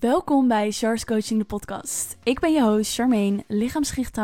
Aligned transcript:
Welkom 0.00 0.48
bij 0.48 0.70
Char's 0.70 1.04
Coaching, 1.04 1.38
de 1.38 1.44
podcast. 1.44 2.16
Ik 2.22 2.40
ben 2.40 2.52
je 2.52 2.62
host 2.62 2.94
Charmaine, 2.94 3.44
lichaamsgericht 3.46 4.18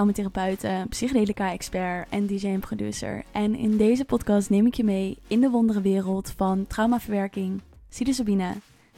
psychedelica-expert 0.89 2.09
en 2.11 2.27
DJ 2.27 2.47
en 2.47 2.61
producer. 2.61 3.25
En 3.33 3.55
in 3.55 3.77
deze 3.77 4.05
podcast 4.05 4.51
neem 4.51 4.67
ik 4.67 4.75
je 4.75 4.85
mee 4.85 5.19
in 5.27 5.41
de 5.41 5.51
wondere 5.51 5.81
wereld 5.81 6.33
van 6.37 6.67
traumaverwerking, 6.67 7.61
psilocybine, 7.89 8.55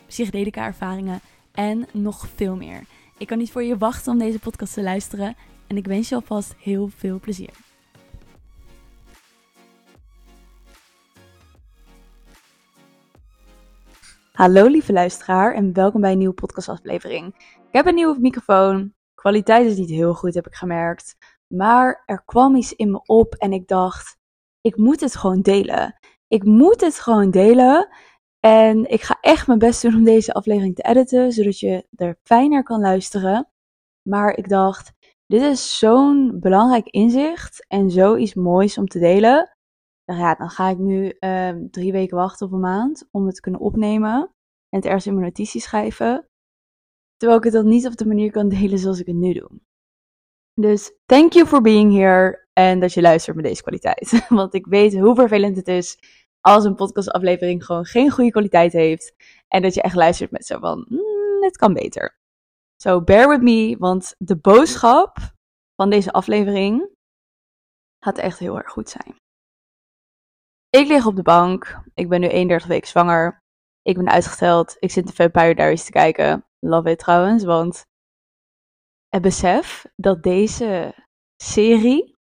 psychedelica-ervaringen 0.07 1.21
en 1.53 1.87
nog 1.93 2.29
veel 2.35 2.57
meer. 2.57 2.85
Ik 3.19 3.27
kan 3.27 3.39
niet 3.39 3.51
voor 3.51 3.63
je 3.63 3.79
wachten 3.79 4.13
om 4.13 4.19
deze 4.19 4.39
podcast 4.39 4.75
te 4.75 4.83
luisteren 4.83 5.37
en 5.67 5.77
ik 5.77 5.87
wens 5.87 6.09
je 6.09 6.15
alvast 6.15 6.55
heel 6.59 6.91
veel 6.97 7.21
plezier. 7.21 7.72
Hallo 14.33 14.67
lieve 14.67 14.93
luisteraar 14.93 15.55
en 15.55 15.73
welkom 15.73 16.01
bij 16.01 16.13
een 16.13 16.19
nieuwe 16.19 16.35
podcastaflevering. 16.35 17.35
Ik 17.37 17.73
heb 17.73 17.87
een 17.87 17.95
nieuwe 17.95 18.21
microfoon. 18.21 18.95
Kwaliteit 19.15 19.67
is 19.67 19.77
niet 19.77 19.91
heel 19.91 20.15
goed, 20.15 20.35
heb 20.35 20.47
ik 20.47 20.55
gemerkt. 20.55 21.17
Maar 21.47 22.03
er 22.07 22.23
kwam 22.25 22.57
iets 22.57 22.73
in 22.73 22.91
me 22.91 23.03
op 23.05 23.35
en 23.35 23.53
ik 23.53 23.69
dacht, 23.69 24.17
ik 24.61 24.77
moet 24.77 25.01
het 25.01 25.17
gewoon 25.17 25.41
delen. 25.41 25.99
Ik 26.29 26.45
moet 26.45 26.81
het 26.81 26.99
gewoon 26.99 27.31
delen. 27.31 27.89
En 28.41 28.91
ik 28.91 29.03
ga 29.03 29.19
echt 29.21 29.47
mijn 29.47 29.59
best 29.59 29.83
doen 29.83 29.95
om 29.95 30.05
deze 30.05 30.33
aflevering 30.33 30.75
te 30.75 30.83
editen, 30.83 31.33
zodat 31.33 31.59
je 31.59 31.87
er 31.95 32.19
fijner 32.23 32.63
kan 32.63 32.81
luisteren. 32.81 33.49
Maar 34.03 34.37
ik 34.37 34.49
dacht, 34.49 34.93
dit 35.27 35.43
is 35.43 35.79
zo'n 35.79 36.41
belangrijk 36.41 36.87
inzicht 36.87 37.67
en 37.69 37.91
zoiets 37.91 38.35
moois 38.35 38.79
om 38.79 38.87
te 38.87 38.99
delen. 38.99 39.57
Nou 40.05 40.21
ja, 40.21 40.35
dan 40.35 40.51
ga 40.51 40.69
ik 40.69 40.79
nu 40.79 41.09
ehm, 41.09 41.69
drie 41.71 41.93
weken 41.93 42.17
wachten 42.17 42.47
of 42.47 42.53
een 42.53 42.61
maand 42.61 43.09
om 43.11 43.27
het 43.27 43.35
te 43.35 43.41
kunnen 43.41 43.61
opnemen 43.61 44.21
en 44.69 44.79
het 44.79 44.85
ergens 44.85 45.07
in 45.07 45.15
mijn 45.15 45.27
notities 45.27 45.65
schrijven. 45.65 46.27
Terwijl 47.17 47.39
ik 47.39 47.45
het 47.45 47.53
dan 47.53 47.69
niet 47.69 47.87
op 47.87 47.97
de 47.97 48.07
manier 48.07 48.31
kan 48.31 48.49
delen 48.49 48.79
zoals 48.79 49.01
ik 49.01 49.07
het 49.07 49.17
nu 49.17 49.33
doe. 49.33 49.51
Dus 50.55 50.93
thank 51.07 51.33
you 51.33 51.47
for 51.47 51.61
being 51.61 51.93
here 51.93 52.47
en 52.53 52.81
dat 52.81 52.93
je 52.93 53.01
luistert 53.01 53.37
met 53.37 53.45
deze 53.45 53.63
kwaliteit. 53.63 54.25
Want 54.29 54.55
ik 54.55 54.67
weet 54.67 54.99
hoe 54.99 55.15
vervelend 55.15 55.57
het 55.57 55.69
is 55.69 55.99
als 56.41 56.65
een 56.65 56.75
podcastaflevering 56.75 57.65
gewoon 57.65 57.85
geen 57.85 58.11
goede 58.11 58.31
kwaliteit 58.31 58.73
heeft. 58.73 59.15
En 59.49 59.63
dat 59.63 59.75
je 59.75 59.83
echt 59.83 59.95
luistert 59.95 60.31
met 60.31 60.47
zo 60.47 60.59
van, 60.59 60.87
mm, 60.89 61.43
het 61.43 61.57
kan 61.57 61.73
beter. 61.73 62.19
So 62.83 63.03
bear 63.03 63.29
with 63.29 63.43
me, 63.43 63.77
want 63.79 64.15
de 64.19 64.37
boodschap 64.37 65.17
van 65.75 65.91
deze 65.91 66.13
aflevering 66.13 66.89
gaat 68.05 68.19
echt 68.19 68.39
heel 68.39 68.57
erg 68.57 68.71
goed 68.71 68.89
zijn. 68.89 69.22
Ik 70.77 70.87
lig 70.87 71.07
op 71.07 71.17
de 71.17 71.23
bank. 71.23 71.81
Ik 71.95 72.09
ben 72.09 72.21
nu 72.21 72.29
31 72.29 72.69
weken 72.69 72.89
zwanger. 72.89 73.43
Ik 73.83 73.97
ben 73.97 74.09
uitgeteld. 74.09 74.77
Ik 74.79 74.91
zit 74.91 75.07
de 75.07 75.13
Vampire 75.13 75.55
Diaries 75.55 75.85
te 75.85 75.91
kijken. 75.91 76.47
Love 76.59 76.91
it 76.91 76.99
trouwens, 76.99 77.45
want 77.45 77.87
het 79.09 79.23
besef 79.23 79.87
dat 79.97 80.23
deze 80.23 80.95
serie 81.43 82.17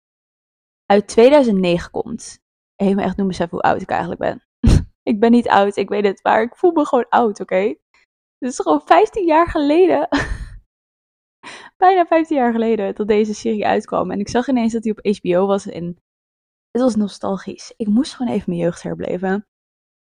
uit 0.86 1.08
2009 1.08 1.92
komt. 1.92 2.40
Heeft 2.76 2.96
me 2.96 3.02
echt 3.02 3.18
doen 3.18 3.28
beseffen 3.28 3.58
hoe 3.58 3.72
oud 3.72 3.82
ik 3.82 3.90
eigenlijk 3.90 4.22
ben. 4.22 4.44
ik 5.12 5.20
ben 5.20 5.32
niet 5.32 5.50
oud, 5.50 5.76
ik 5.76 5.90
weet 5.90 6.06
het, 6.06 6.24
maar 6.24 6.42
ik 6.42 6.56
voel 6.56 6.72
me 6.72 6.86
gewoon 6.86 7.10
oud, 7.10 7.40
oké? 7.40 7.76
Het 8.38 8.50
is 8.52 8.60
gewoon 8.60 8.82
15 8.86 9.26
jaar 9.26 9.48
geleden. 9.48 10.08
Bijna 11.84 12.06
15 12.06 12.38
jaar 12.38 12.52
geleden 12.52 12.96
dat 12.96 13.08
deze 13.08 13.34
serie 13.34 13.66
uitkwam. 13.66 14.12
En 14.12 14.20
ik 14.20 14.30
zag 14.30 14.48
ineens 14.48 14.74
dat 14.74 14.84
hij 14.84 14.94
op 14.98 15.16
HBO 15.16 15.46
was 15.46 15.66
en 15.66 15.98
het 16.78 16.86
was 16.86 16.96
nostalgisch. 16.96 17.74
Ik 17.78 17.88
moest 17.88 18.14
gewoon 18.14 18.34
even 18.34 18.50
mijn 18.50 18.62
jeugd 18.62 18.84
herbeleven. 18.84 19.48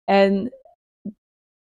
En 0.03 0.53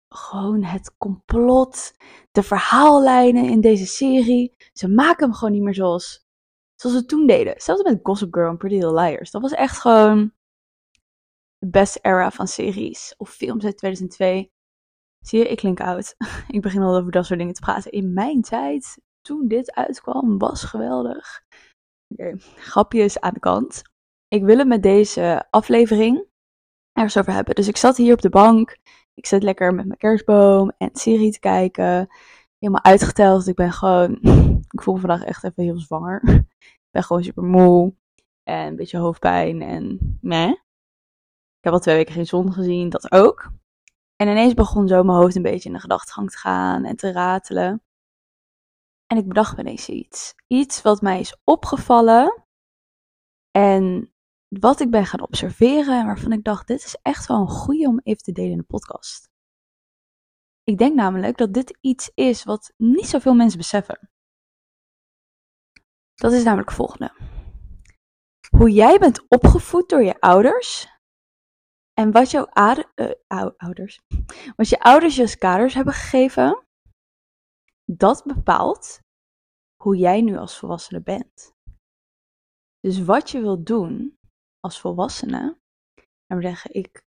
gewoon 0.08 0.62
het 0.62 0.97
complot, 0.97 1.92
de 2.30 2.42
verhaallijnen 2.42 3.44
in 3.44 3.60
deze 3.60 3.86
serie. 3.86 4.55
Ze 4.72 4.88
maken 4.88 5.25
hem 5.25 5.34
gewoon 5.34 5.52
niet 5.52 5.62
meer 5.62 5.75
zoals, 5.75 6.27
zoals 6.75 6.97
ze 6.97 7.05
toen 7.05 7.27
deden. 7.27 7.60
Zelfs 7.60 7.82
met 7.82 8.00
Gossip 8.02 8.34
Girl 8.34 8.50
en 8.50 8.56
Pretty 8.56 8.77
Little 8.77 9.00
Liars. 9.00 9.30
Dat 9.30 9.42
was 9.42 9.52
echt 9.52 9.78
gewoon 9.78 10.32
de 11.59 11.69
best 11.69 11.98
era 12.03 12.31
van 12.31 12.48
series 12.48 13.14
of 13.16 13.31
films 13.31 13.64
uit 13.64 13.76
2002. 13.76 14.53
Zie 15.26 15.38
je, 15.38 15.48
ik 15.48 15.56
klink 15.56 15.81
oud. 15.81 16.14
ik 16.48 16.62
begin 16.62 16.82
al 16.82 16.97
over 16.97 17.12
dat 17.12 17.26
soort 17.26 17.38
dingen 17.38 17.54
te 17.54 17.60
praten. 17.60 17.91
In 17.91 18.12
mijn 18.12 18.43
tijd, 18.43 18.98
toen 19.20 19.48
dit 19.48 19.75
uitkwam, 19.75 20.38
was 20.38 20.64
geweldig. 20.64 21.43
Okay, 22.09 22.34
grapjes 22.56 23.20
aan 23.20 23.34
de 23.34 23.41
kant 23.41 23.82
ik 24.34 24.45
wil 24.45 24.59
het 24.59 24.67
met 24.67 24.83
deze 24.83 25.47
aflevering 25.50 26.25
ergens 26.93 27.17
over 27.17 27.33
hebben. 27.33 27.55
Dus 27.55 27.69
ik 27.69 27.77
zat 27.77 27.97
hier 27.97 28.12
op 28.12 28.21
de 28.21 28.28
bank. 28.28 28.78
Ik 29.15 29.27
zit 29.27 29.43
lekker 29.43 29.75
met 29.75 29.87
mijn 29.87 29.99
kerstboom 29.99 30.72
en 30.78 30.91
serie 30.93 31.33
te 31.33 31.39
kijken. 31.39 32.09
Helemaal 32.59 32.84
uitgeteld. 32.84 33.47
Ik 33.47 33.55
ben 33.55 33.73
gewoon. 33.73 34.19
Ik 34.75 34.83
voel 34.83 34.94
me 34.94 35.00
vandaag 35.00 35.25
echt 35.25 35.44
even 35.44 35.62
heel 35.62 35.78
zwanger. 35.78 36.23
Ik 36.59 36.91
ben 36.91 37.03
gewoon 37.03 37.25
super 37.25 37.43
moe. 37.43 37.94
En 38.43 38.67
een 38.67 38.77
beetje 38.77 38.99
hoofdpijn. 38.99 39.62
En 39.62 40.19
meh. 40.21 40.49
Ik 40.49 41.61
heb 41.61 41.73
al 41.73 41.78
twee 41.78 41.97
weken 41.97 42.15
geen 42.15 42.27
zon 42.27 42.53
gezien. 42.53 42.89
Dat 42.89 43.12
ook. 43.12 43.53
En 44.17 44.28
ineens 44.28 44.55
begon 44.55 44.89
zo 44.89 45.03
mijn 45.03 45.19
hoofd 45.19 45.37
een 45.37 45.43
beetje 45.43 45.69
in 45.69 45.75
de 45.75 45.81
gedachtegang 45.81 46.31
te 46.31 46.39
gaan 46.39 46.84
en 46.84 46.97
te 46.97 47.12
ratelen. 47.12 47.83
En 49.06 49.17
ik 49.17 49.28
bedacht 49.28 49.59
ineens 49.59 49.89
iets. 49.89 50.34
Iets 50.47 50.83
wat 50.83 51.00
mij 51.00 51.21
is 51.21 51.37
opgevallen. 51.44 52.44
En 53.50 54.13
wat 54.60 54.81
ik 54.81 54.91
ben 54.91 55.06
gaan 55.06 55.20
observeren 55.20 55.98
en 56.00 56.06
waarvan 56.06 56.32
ik 56.32 56.44
dacht, 56.44 56.66
dit 56.66 56.84
is 56.84 56.98
echt 57.03 57.26
wel 57.26 57.41
een 57.41 57.48
goede 57.48 57.87
om 57.87 58.00
even 58.03 58.22
te 58.22 58.32
delen 58.32 58.50
in 58.50 58.59
de 58.59 58.65
podcast. 58.65 59.28
Ik 60.65 60.78
denk 60.78 60.94
namelijk 60.94 61.37
dat 61.37 61.53
dit 61.53 61.78
iets 61.81 62.10
is 62.15 62.44
wat 62.44 62.72
niet 62.76 63.06
zoveel 63.06 63.34
mensen 63.34 63.59
beseffen. 63.59 64.10
Dat 66.14 66.32
is 66.32 66.43
namelijk 66.44 66.69
het 66.69 66.76
volgende. 66.76 67.12
Hoe 68.56 68.70
jij 68.70 68.98
bent 68.98 69.28
opgevoed 69.28 69.88
door 69.88 70.03
je 70.03 70.20
ouders 70.20 70.88
en 71.93 72.12
wat 72.12 72.31
jouw 72.31 72.48
uh, 72.54 73.48
ouders, 73.56 74.00
wat 74.56 74.69
je 74.69 74.81
ouders 74.81 75.16
je 75.16 75.38
kaders 75.38 75.75
hebben 75.75 75.94
gegeven, 75.94 76.66
dat 77.84 78.25
bepaalt 78.25 79.00
hoe 79.82 79.97
jij 79.97 80.20
nu 80.20 80.37
als 80.37 80.59
volwassene 80.59 81.03
bent. 81.03 81.54
Dus 82.81 83.04
wat 83.04 83.31
je 83.31 83.41
wilt 83.41 83.66
doen, 83.66 84.19
als 84.64 84.80
volwassene. 84.80 85.58
En 86.26 86.36
we 86.36 86.42
zeggen, 86.42 86.75
ik 86.75 87.06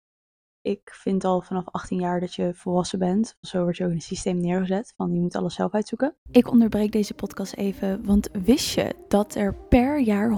ik 0.68 0.90
vind 0.94 1.24
al 1.24 1.42
vanaf 1.42 1.64
18 1.72 2.00
jaar 2.00 2.20
dat 2.20 2.34
je 2.34 2.52
volwassen 2.54 3.00
bent. 3.00 3.38
Zo 3.42 3.62
wordt 3.62 3.78
je 3.78 3.84
ook 3.84 3.90
in 3.90 3.96
het 3.96 4.06
systeem 4.06 4.40
neergezet. 4.40 4.94
Van 4.98 5.14
je 5.14 5.20
moet 5.20 5.36
alles 5.36 5.54
zelf 5.54 5.74
uitzoeken. 5.74 6.16
Ik 6.32 6.52
onderbreek 6.52 6.92
deze 6.92 7.14
podcast 7.14 7.54
even. 7.54 8.06
Want 8.06 8.30
wist 8.44 8.74
je 8.74 8.96
dat 9.08 9.36
er 9.36 9.56
per 9.70 10.00
jaar 10.00 10.30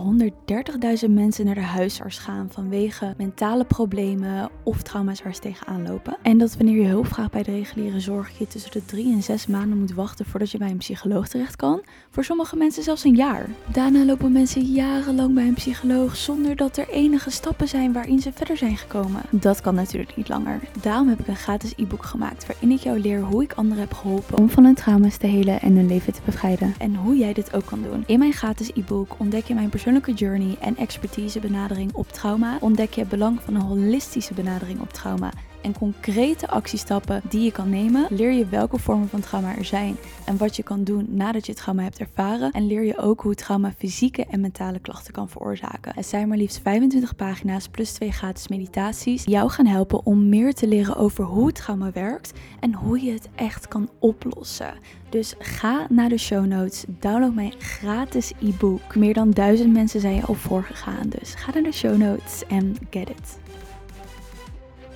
130.000 1.03 1.09
mensen 1.09 1.45
naar 1.45 1.55
de 1.55 1.61
huisarts 1.61 2.17
gaan 2.17 2.51
vanwege 2.51 3.13
mentale 3.17 3.65
problemen 3.65 4.49
of 4.63 4.81
trauma's 4.81 5.23
waar 5.23 5.33
ze 5.33 5.41
tegenaan 5.41 5.87
lopen? 5.87 6.17
En 6.21 6.37
dat 6.37 6.57
wanneer 6.57 6.81
je 6.81 6.87
hulp 6.87 7.07
vraagt 7.07 7.31
bij 7.31 7.43
de 7.43 7.51
reguliere 7.51 7.99
zorg, 7.99 8.37
je 8.37 8.47
tussen 8.47 8.71
de 8.71 8.85
3 8.85 9.13
en 9.13 9.23
6 9.23 9.47
maanden 9.47 9.79
moet 9.79 9.93
wachten 9.93 10.25
voordat 10.25 10.51
je 10.51 10.57
bij 10.57 10.69
een 10.69 10.77
psycholoog 10.77 11.27
terecht 11.27 11.55
kan. 11.55 11.83
Voor 12.09 12.23
sommige 12.23 12.55
mensen 12.55 12.83
zelfs 12.83 13.03
een 13.03 13.15
jaar. 13.15 13.49
Daarna 13.71 14.05
lopen 14.05 14.31
mensen 14.31 14.61
jarenlang 14.61 15.33
bij 15.33 15.47
een 15.47 15.53
psycholoog 15.53 16.15
zonder 16.15 16.55
dat 16.55 16.77
er 16.77 16.89
enige 16.89 17.29
stappen 17.29 17.67
zijn 17.67 17.93
waarin 17.93 18.19
ze 18.19 18.31
verder 18.31 18.57
zijn 18.57 18.77
gekomen. 18.77 19.21
Dat 19.31 19.61
kan 19.61 19.75
natuurlijk 19.75 20.15
niet 20.15 20.18
niet 20.19 20.29
langer. 20.29 20.59
Daarom 20.81 21.07
heb 21.07 21.19
ik 21.19 21.27
een 21.27 21.35
gratis 21.35 21.73
e-book 21.75 22.05
gemaakt 22.05 22.45
waarin 22.45 22.71
ik 22.71 22.79
jou 22.79 22.99
leer 22.99 23.21
hoe 23.21 23.43
ik 23.43 23.53
anderen 23.53 23.83
heb 23.83 23.93
geholpen 23.93 24.37
om 24.37 24.49
van 24.49 24.63
hun 24.63 24.75
trauma's 24.75 25.17
te 25.17 25.27
helen 25.27 25.61
en 25.61 25.75
hun 25.75 25.87
leven 25.87 26.13
te 26.13 26.21
bevrijden. 26.25 26.73
En 26.77 26.95
hoe 26.95 27.17
jij 27.17 27.33
dit 27.33 27.53
ook 27.53 27.65
kan 27.65 27.81
doen. 27.81 28.03
In 28.05 28.19
mijn 28.19 28.33
gratis 28.33 28.71
e-book 28.73 29.15
ontdek 29.17 29.45
je 29.45 29.53
mijn 29.53 29.69
persoonlijke 29.69 30.13
journey 30.13 30.57
en 30.59 30.77
expertise 30.77 31.39
benadering 31.39 31.93
op 31.93 32.11
trauma. 32.11 32.57
Ontdek 32.59 32.93
je 32.93 32.99
het 32.99 33.09
belang 33.09 33.41
van 33.41 33.55
een 33.55 33.61
holistische 33.61 34.33
benadering 34.33 34.81
op 34.81 34.93
trauma 34.93 35.31
en 35.61 35.77
concrete 35.77 36.47
actiestappen 36.47 37.21
die 37.29 37.43
je 37.43 37.51
kan 37.51 37.69
nemen, 37.69 38.07
leer 38.09 38.31
je 38.31 38.45
welke 38.45 38.79
vormen 38.79 39.09
van 39.09 39.19
trauma 39.19 39.55
er 39.55 39.65
zijn 39.65 39.97
en 40.25 40.37
wat 40.37 40.55
je 40.55 40.63
kan 40.63 40.83
doen 40.83 41.07
nadat 41.09 41.45
je 41.45 41.53
trauma 41.53 41.83
hebt 41.83 41.99
ervaren. 41.99 42.51
En 42.51 42.67
leer 42.67 42.83
je 42.83 42.97
ook 42.97 43.21
hoe 43.21 43.35
trauma 43.35 43.73
fysieke 43.77 44.25
en 44.25 44.41
mentale 44.41 44.79
klachten 44.79 45.13
kan 45.13 45.29
veroorzaken. 45.29 45.91
Het 45.95 46.05
zijn 46.05 46.27
maar 46.27 46.37
liefst 46.37 46.59
25 46.63 47.15
pagina's 47.15 47.67
plus 47.67 47.91
twee 47.91 48.11
gratis 48.11 48.47
meditaties 48.47 49.23
die 49.23 49.33
jou 49.33 49.49
gaan 49.49 49.65
helpen 49.65 50.05
om 50.05 50.29
meer 50.29 50.53
te 50.53 50.67
leren 50.67 50.95
over 50.95 51.23
hoe 51.23 51.51
trauma 51.51 51.91
werkt 51.91 52.33
en 52.59 52.73
hoe 52.73 53.03
je 53.03 53.11
het 53.11 53.29
echt 53.35 53.67
kan 53.67 53.89
oplossen. 53.99 54.73
Dus 55.09 55.35
ga 55.39 55.85
naar 55.89 56.09
de 56.09 56.17
show 56.17 56.45
notes, 56.45 56.83
download 56.87 57.33
mijn 57.33 57.53
gratis 57.57 58.31
e-book. 58.41 58.95
Meer 58.95 59.13
dan 59.13 59.31
duizend 59.31 59.73
mensen 59.73 59.99
zijn 59.99 60.15
je 60.15 60.25
al 60.25 60.33
voorgegaan, 60.33 61.09
dus 61.09 61.33
ga 61.33 61.53
naar 61.53 61.63
de 61.63 61.71
show 61.71 61.97
notes 61.97 62.43
en 62.47 62.75
get 62.89 63.09
it 63.09 63.48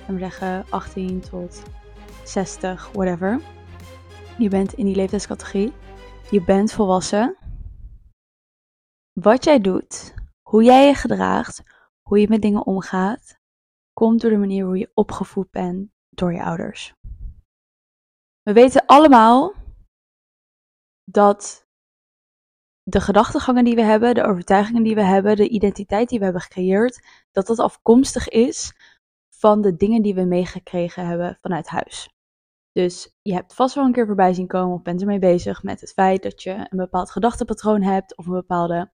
we 0.06 0.18
zeggen 0.18 0.64
18 0.70 1.20
tot 1.20 1.62
60, 2.24 2.92
whatever. 2.92 3.40
Je 4.38 4.48
bent 4.48 4.72
in 4.72 4.84
die 4.84 4.94
leeftijdscategorie. 4.94 5.72
Je 6.30 6.44
bent 6.44 6.72
volwassen. 6.72 7.36
Wat 9.12 9.44
jij 9.44 9.60
doet, 9.60 10.14
hoe 10.42 10.64
jij 10.64 10.86
je 10.86 10.94
gedraagt, 10.94 11.62
hoe 12.02 12.20
je 12.20 12.28
met 12.28 12.42
dingen 12.42 12.66
omgaat, 12.66 13.38
komt 13.92 14.20
door 14.20 14.30
de 14.30 14.36
manier 14.36 14.64
hoe 14.64 14.78
je 14.78 14.90
opgevoed 14.94 15.50
bent 15.50 15.90
door 16.08 16.32
je 16.32 16.42
ouders. 16.42 16.94
We 18.42 18.52
weten 18.52 18.86
allemaal 18.86 19.52
dat 21.04 21.66
de 22.82 23.00
gedachtegangen 23.00 23.64
die 23.64 23.74
we 23.74 23.82
hebben, 23.82 24.14
de 24.14 24.24
overtuigingen 24.24 24.82
die 24.82 24.94
we 24.94 25.02
hebben, 25.02 25.36
de 25.36 25.48
identiteit 25.48 26.08
die 26.08 26.18
we 26.18 26.24
hebben 26.24 26.42
gecreëerd, 26.42 27.04
dat 27.32 27.46
dat 27.46 27.58
afkomstig 27.58 28.28
is 28.28 28.74
van 29.46 29.60
de 29.60 29.76
dingen 29.76 30.02
die 30.02 30.14
we 30.14 30.24
meegekregen 30.24 31.06
hebben 31.06 31.38
vanuit 31.40 31.66
huis. 31.68 32.08
Dus 32.72 33.14
je 33.22 33.34
hebt 33.34 33.54
vast 33.54 33.74
wel 33.74 33.84
een 33.84 33.92
keer 33.92 34.06
voorbij 34.06 34.34
zien 34.34 34.46
komen 34.46 34.74
of 34.74 34.82
bent 34.82 35.00
ermee 35.00 35.18
bezig 35.18 35.62
met 35.62 35.80
het 35.80 35.92
feit 35.92 36.22
dat 36.22 36.42
je 36.42 36.50
een 36.50 36.78
bepaald 36.78 37.10
gedachtepatroon 37.10 37.82
hebt 37.82 38.16
of 38.16 38.26
een 38.26 38.32
bepaalde 38.32 38.92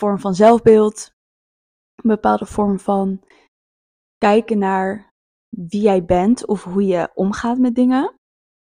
vorm 0.00 0.18
van 0.18 0.34
zelfbeeld, 0.34 1.12
een 1.94 2.10
bepaalde 2.10 2.46
vorm 2.46 2.78
van 2.78 3.22
kijken 4.18 4.58
naar 4.58 5.12
wie 5.48 5.82
jij 5.82 6.04
bent 6.04 6.46
of 6.46 6.64
hoe 6.64 6.86
je 6.86 7.10
omgaat 7.14 7.58
met 7.58 7.74
dingen. 7.74 8.14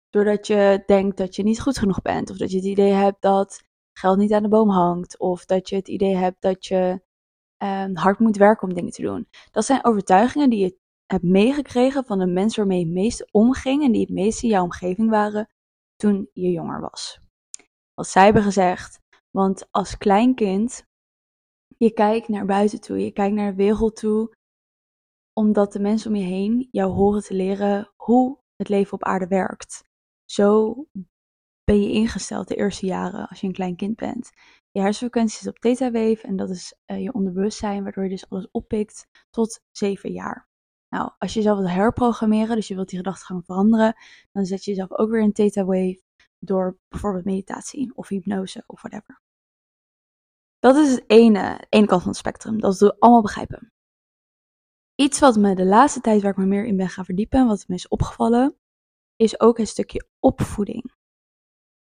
Doordat 0.09 0.47
je 0.47 0.83
denkt 0.87 1.17
dat 1.17 1.37
je 1.37 1.43
niet 1.43 1.61
goed 1.61 1.79
genoeg 1.79 2.03
bent 2.03 2.31
of 2.31 2.37
dat 2.37 2.51
je 2.51 2.57
het 2.57 2.67
idee 2.67 2.93
hebt 2.93 3.23
dat 3.23 3.63
geld 3.99 4.19
niet 4.19 4.33
aan 4.33 4.43
de 4.43 4.49
boom 4.49 4.71
hangt 4.71 5.19
of 5.19 5.45
dat 5.45 5.69
je 5.69 5.77
het 5.77 5.89
idee 5.89 6.17
hebt 6.17 6.43
dat 6.43 6.67
je 6.67 7.03
um, 7.63 7.97
hard 7.97 8.19
moet 8.19 8.37
werken 8.37 8.69
om 8.69 8.75
dingen 8.75 8.93
te 8.93 9.03
doen. 9.03 9.29
Dat 9.51 9.65
zijn 9.65 9.85
overtuigingen 9.85 10.51
die 10.51 10.59
je 10.59 10.81
hebt 11.13 11.25
meegekregen 11.25 12.05
van 12.05 12.19
de 12.19 12.27
mensen 12.27 12.59
waarmee 12.59 12.79
je 12.79 12.85
het 12.85 12.95
meest 12.95 13.33
omging 13.33 13.83
en 13.83 13.93
die 13.93 14.01
het 14.01 14.11
meest 14.11 14.43
in 14.43 14.49
jouw 14.49 14.63
omgeving 14.63 15.11
waren 15.11 15.49
toen 15.97 16.31
je 16.33 16.51
jonger 16.51 16.81
was. 16.81 17.21
Wat 17.95 18.09
zij 18.09 18.25
hebben 18.25 18.43
gezegd, 18.43 19.01
want 19.31 19.69
als 19.71 19.99
kleinkind, 19.99 20.85
je 21.77 21.93
kijkt 21.93 22.29
naar 22.29 22.47
buiten 22.47 22.81
toe, 22.81 22.99
je 22.99 23.13
kijkt 23.13 23.35
naar 23.35 23.51
de 23.51 23.57
wereld 23.57 23.97
toe, 23.97 24.35
omdat 25.33 25.73
de 25.73 25.81
mensen 25.81 26.11
om 26.11 26.17
je 26.17 26.25
heen 26.25 26.69
jou 26.71 26.93
horen 26.93 27.23
te 27.23 27.35
leren 27.35 27.93
hoe 27.97 28.39
het 28.57 28.69
leven 28.69 28.93
op 28.93 29.05
aarde 29.05 29.27
werkt. 29.27 29.85
Zo 30.25 30.75
ben 31.65 31.83
je 31.83 31.93
ingesteld 31.93 32.49
de 32.49 32.55
eerste 32.55 32.87
jaren 32.87 33.29
als 33.29 33.41
je 33.41 33.47
een 33.47 33.53
klein 33.53 33.77
kind 33.77 33.97
bent. 33.97 34.31
Je 34.71 34.81
hersenfrequentie 34.81 35.41
is 35.41 35.47
op 35.47 35.59
theta 35.59 35.91
wave 35.91 36.23
en 36.23 36.37
dat 36.37 36.51
is 36.51 36.75
uh, 36.87 37.03
je 37.03 37.13
onderbewustzijn, 37.13 37.83
waardoor 37.83 38.05
je 38.05 38.11
dus 38.11 38.29
alles 38.29 38.51
oppikt 38.51 39.07
tot 39.31 39.61
zeven 39.71 40.13
jaar. 40.13 40.51
Nou, 40.93 41.11
als 41.19 41.33
je 41.33 41.39
jezelf 41.39 41.59
wilt 41.59 41.71
herprogrammeren, 41.71 42.57
dus 42.57 42.69
je 42.69 42.75
wilt 42.75 42.89
die 42.89 42.99
gedachtegang 42.99 43.45
veranderen, 43.45 43.97
dan 44.33 44.45
zet 44.45 44.65
je 44.65 44.71
jezelf 44.71 44.93
ook 44.93 45.11
weer 45.11 45.21
in 45.21 45.33
theta 45.33 45.65
wave 45.65 46.03
door 46.39 46.79
bijvoorbeeld 46.89 47.25
meditatie 47.25 47.95
of 47.95 48.09
hypnose 48.09 48.65
of 48.67 48.83
whatever. 48.83 49.21
Dat 50.59 50.77
is 50.77 50.91
het 50.91 51.05
ene, 51.07 51.67
ene 51.69 51.87
kant 51.87 52.01
van 52.01 52.11
het 52.11 52.19
spectrum. 52.19 52.61
Dat 52.61 52.79
we 52.79 52.97
allemaal 52.99 53.23
begrijpen. 53.23 53.73
Iets 54.95 55.19
wat 55.19 55.37
me 55.37 55.55
de 55.55 55.65
laatste 55.65 56.01
tijd 56.01 56.23
waar 56.23 56.31
ik 56.31 56.37
me 56.37 56.47
meer 56.47 56.65
in 56.65 56.77
ben 56.77 56.89
gaan 56.89 57.05
verdiepen, 57.05 57.47
wat 57.47 57.65
me 57.69 57.75
is 57.75 57.89
opgevallen, 57.89 58.57
is 59.17 59.41
ook 59.41 59.59
een 59.59 59.67
stukje 59.67 60.09
opvoeding. 60.21 60.93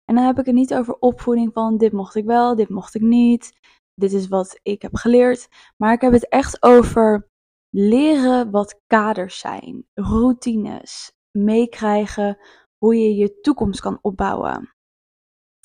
En 0.06 0.16
dan 0.16 0.26
heb 0.26 0.40
ik 0.40 0.46
het 0.46 0.56
niet 0.56 0.74
over 0.74 0.96
opvoeding 1.00 1.54
van 1.54 1.78
dit 1.78 1.92
mocht 1.92 2.16
ik 2.16 2.26
wel, 2.26 2.56
dit 2.56 2.70
mocht 2.70 2.96
ik 2.96 3.02
niet, 3.02 3.54
dit 3.94 4.14
is 4.14 4.28
wat 4.28 4.60
ik 4.64 4.82
heb 4.82 4.96
geleerd. 4.96 5.48
Maar 5.78 5.94
ik 5.94 6.02
heb 6.02 6.12
het 6.12 6.28
echt 6.28 6.64
over 6.64 7.31
leren 7.72 8.52
wat 8.52 8.82
kaders 8.88 9.40
zijn, 9.40 9.88
routines, 9.94 11.12
meekrijgen 11.32 12.38
hoe 12.78 12.96
je 12.96 13.16
je 13.16 13.40
toekomst 13.40 13.82
kan 13.82 14.00
opbouwen. 14.02 14.76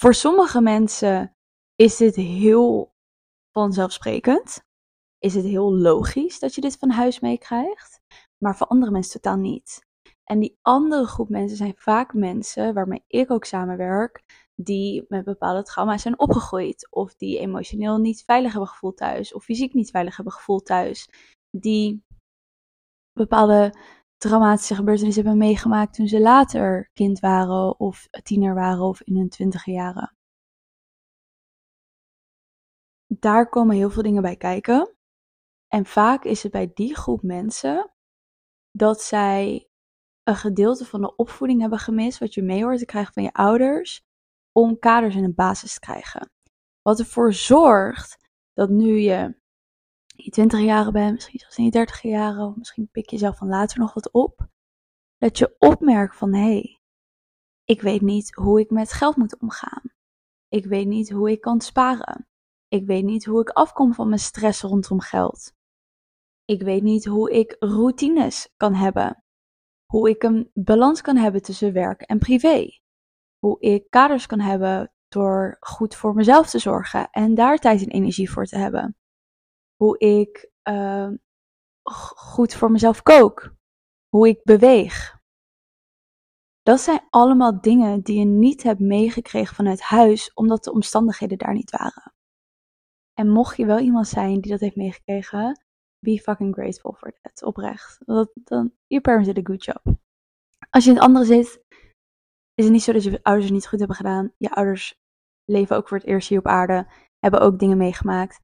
Voor 0.00 0.14
sommige 0.14 0.60
mensen 0.60 1.36
is 1.74 1.96
dit 1.96 2.14
heel 2.14 2.94
vanzelfsprekend. 3.50 4.64
Is 5.18 5.34
het 5.34 5.44
heel 5.44 5.74
logisch 5.74 6.38
dat 6.38 6.54
je 6.54 6.60
dit 6.60 6.78
van 6.78 6.90
huis 6.90 7.20
meekrijgt, 7.20 8.00
maar 8.38 8.56
voor 8.56 8.66
andere 8.66 8.92
mensen 8.92 9.20
totaal 9.20 9.38
niet. 9.38 9.86
En 10.24 10.38
die 10.38 10.58
andere 10.62 11.06
groep 11.06 11.28
mensen 11.28 11.56
zijn 11.56 11.74
vaak 11.76 12.14
mensen 12.14 12.74
waarmee 12.74 13.04
ik 13.06 13.30
ook 13.30 13.44
samenwerk, 13.44 14.22
die 14.54 15.04
met 15.08 15.24
bepaalde 15.24 15.62
trauma's 15.62 16.02
zijn 16.02 16.18
opgegroeid. 16.18 16.88
Of 16.90 17.14
die 17.14 17.38
emotioneel 17.38 17.98
niet 17.98 18.24
veilig 18.24 18.52
hebben 18.52 18.70
gevoeld 18.70 18.96
thuis. 18.96 19.34
Of 19.34 19.44
fysiek 19.44 19.74
niet 19.74 19.90
veilig 19.90 20.16
hebben 20.16 20.34
gevoeld 20.34 20.66
thuis. 20.66 21.08
Die 21.60 22.04
bepaalde 23.12 23.74
traumatische 24.16 24.74
gebeurtenissen 24.74 25.22
hebben 25.24 25.46
meegemaakt 25.46 25.94
toen 25.94 26.06
ze 26.06 26.20
later 26.20 26.90
kind 26.92 27.20
waren. 27.20 27.80
Of 27.80 28.08
tiener 28.22 28.54
waren 28.54 28.84
of 28.84 29.00
in 29.00 29.16
hun 29.16 29.28
twintige 29.28 29.70
jaren. 29.70 30.16
Daar 33.06 33.48
komen 33.48 33.76
heel 33.76 33.90
veel 33.90 34.02
dingen 34.02 34.22
bij 34.22 34.36
kijken. 34.36 34.96
En 35.68 35.86
vaak 35.86 36.24
is 36.24 36.42
het 36.42 36.52
bij 36.52 36.70
die 36.74 36.94
groep 36.94 37.22
mensen 37.22 37.90
dat 38.70 39.02
zij 39.02 39.68
een 40.22 40.36
gedeelte 40.36 40.84
van 40.84 41.00
de 41.00 41.16
opvoeding 41.16 41.60
hebben 41.60 41.78
gemist, 41.78 42.18
wat 42.18 42.34
je 42.34 42.42
mee 42.42 42.62
hoort 42.62 42.78
te 42.78 42.84
krijgen 42.84 43.12
van 43.12 43.22
je 43.22 43.32
ouders, 43.32 44.04
om 44.52 44.78
kaders 44.78 45.14
en 45.14 45.24
een 45.24 45.34
basis 45.34 45.74
te 45.74 45.80
krijgen. 45.80 46.30
Wat 46.82 46.98
ervoor 46.98 47.32
zorgt 47.32 48.30
dat 48.52 48.70
nu 48.70 48.98
je 48.98 49.40
je 50.16 50.30
20 50.30 50.60
jaren 50.60 50.92
bent, 50.92 51.14
misschien 51.14 51.38
zelfs 51.38 51.58
in 51.58 51.64
je 51.64 51.70
30 51.70 52.02
jaren, 52.02 52.54
misschien 52.56 52.88
pik 52.92 53.10
je 53.10 53.18
zelf 53.18 53.36
van 53.36 53.48
later 53.48 53.78
nog 53.78 53.94
wat 53.94 54.10
op, 54.12 54.48
dat 55.18 55.38
je 55.38 55.56
opmerkt 55.58 56.16
van 56.16 56.34
hé, 56.34 56.40
hey, 56.40 56.80
ik 57.64 57.80
weet 57.80 58.00
niet 58.00 58.34
hoe 58.34 58.60
ik 58.60 58.70
met 58.70 58.92
geld 58.92 59.16
moet 59.16 59.40
omgaan. 59.40 59.82
Ik 60.48 60.66
weet 60.66 60.86
niet 60.86 61.10
hoe 61.10 61.30
ik 61.30 61.40
kan 61.40 61.60
sparen. 61.60 62.28
Ik 62.68 62.86
weet 62.86 63.04
niet 63.04 63.24
hoe 63.24 63.40
ik 63.40 63.48
afkom 63.48 63.94
van 63.94 64.08
mijn 64.08 64.20
stress 64.20 64.62
rondom 64.62 65.00
geld. 65.00 65.54
Ik 66.44 66.62
weet 66.62 66.82
niet 66.82 67.04
hoe 67.04 67.30
ik 67.30 67.56
routines 67.58 68.52
kan 68.56 68.74
hebben. 68.74 69.24
Hoe 69.84 70.10
ik 70.10 70.22
een 70.22 70.50
balans 70.54 71.00
kan 71.00 71.16
hebben 71.16 71.42
tussen 71.42 71.72
werk 71.72 72.00
en 72.00 72.18
privé. 72.18 72.68
Hoe 73.38 73.60
ik 73.60 73.90
kaders 73.90 74.26
kan 74.26 74.40
hebben 74.40 74.92
door 75.08 75.56
goed 75.60 75.94
voor 75.94 76.14
mezelf 76.14 76.50
te 76.50 76.58
zorgen 76.58 77.10
en 77.10 77.34
daar 77.34 77.58
tijd 77.58 77.82
en 77.82 77.88
energie 77.90 78.30
voor 78.30 78.44
te 78.44 78.56
hebben. 78.56 78.96
Hoe 79.76 79.98
ik 79.98 80.50
uh, 80.68 81.10
goed 82.24 82.54
voor 82.54 82.70
mezelf 82.70 83.02
kook. 83.02 83.54
Hoe 84.08 84.28
ik 84.28 84.40
beweeg. 84.44 85.18
Dat 86.62 86.80
zijn 86.80 87.06
allemaal 87.10 87.60
dingen 87.60 88.02
die 88.02 88.18
je 88.18 88.24
niet 88.24 88.62
hebt 88.62 88.80
meegekregen 88.80 89.54
vanuit 89.54 89.80
huis, 89.80 90.32
omdat 90.34 90.64
de 90.64 90.72
omstandigheden 90.72 91.38
daar 91.38 91.54
niet 91.54 91.70
waren. 91.70 92.14
En 93.14 93.28
mocht 93.28 93.56
je 93.56 93.66
wel 93.66 93.78
iemand 93.78 94.08
zijn 94.08 94.40
die 94.40 94.50
dat 94.50 94.60
heeft 94.60 94.76
meegekregen, 94.76 95.66
be 95.98 96.20
fucking 96.20 96.54
grateful 96.54 96.92
for 96.92 97.18
that. 97.22 97.42
Oprecht. 97.42 97.98
Dat, 98.06 98.30
dan, 98.34 98.72
your 98.86 99.02
parents 99.02 99.28
did 99.28 99.38
a 99.38 99.50
good 99.50 99.64
job. 99.64 99.82
Als 100.70 100.84
je 100.84 100.90
in 100.90 100.96
het 100.96 101.04
andere 101.04 101.24
zit, 101.24 101.64
is 102.54 102.64
het 102.64 102.72
niet 102.72 102.82
zo 102.82 102.92
dat 102.92 103.02
je 103.02 103.22
ouders 103.22 103.44
het 103.44 103.54
niet 103.54 103.66
goed 103.66 103.78
hebben 103.78 103.96
gedaan. 103.96 104.32
Je 104.36 104.50
ouders 104.50 105.00
leven 105.44 105.76
ook 105.76 105.88
voor 105.88 105.98
het 105.98 106.06
eerst 106.06 106.28
hier 106.28 106.38
op 106.38 106.46
aarde, 106.46 106.86
hebben 107.18 107.40
ook 107.40 107.58
dingen 107.58 107.76
meegemaakt. 107.76 108.40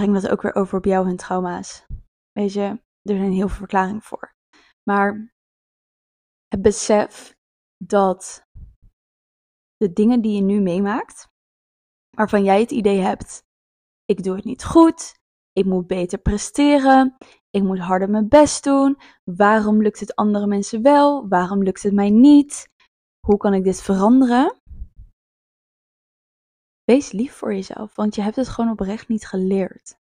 Breng 0.00 0.20
dat 0.20 0.30
ook 0.30 0.42
weer 0.42 0.54
over 0.54 0.78
op 0.78 0.84
jou 0.84 1.06
hun 1.06 1.16
trauma's. 1.16 1.86
Weet 2.32 2.52
je, 2.52 2.62
er 3.02 3.16
zijn 3.16 3.32
heel 3.32 3.48
veel 3.48 3.56
verklaringen 3.56 4.02
voor. 4.02 4.34
Maar 4.82 5.34
het 6.48 6.62
besef 6.62 7.36
dat 7.84 8.46
de 9.76 9.92
dingen 9.92 10.20
die 10.20 10.34
je 10.34 10.42
nu 10.42 10.60
meemaakt, 10.60 11.28
waarvan 12.16 12.44
jij 12.44 12.60
het 12.60 12.70
idee 12.70 12.98
hebt: 12.98 13.42
ik 14.04 14.22
doe 14.22 14.36
het 14.36 14.44
niet 14.44 14.64
goed, 14.64 15.14
ik 15.52 15.64
moet 15.64 15.86
beter 15.86 16.18
presteren, 16.18 17.16
ik 17.50 17.62
moet 17.62 17.78
harder 17.78 18.10
mijn 18.10 18.28
best 18.28 18.64
doen. 18.64 18.98
Waarom 19.24 19.82
lukt 19.82 20.00
het 20.00 20.14
andere 20.14 20.46
mensen 20.46 20.82
wel? 20.82 21.28
Waarom 21.28 21.62
lukt 21.62 21.82
het 21.82 21.94
mij 21.94 22.10
niet? 22.10 22.68
Hoe 23.26 23.36
kan 23.36 23.54
ik 23.54 23.64
dit 23.64 23.82
veranderen? 23.82 24.59
Wees 26.90 27.12
lief 27.12 27.34
voor 27.34 27.54
jezelf, 27.54 27.94
want 27.94 28.14
je 28.14 28.22
hebt 28.22 28.36
het 28.36 28.48
gewoon 28.48 28.70
oprecht 28.70 29.08
niet 29.08 29.26
geleerd. 29.26 29.98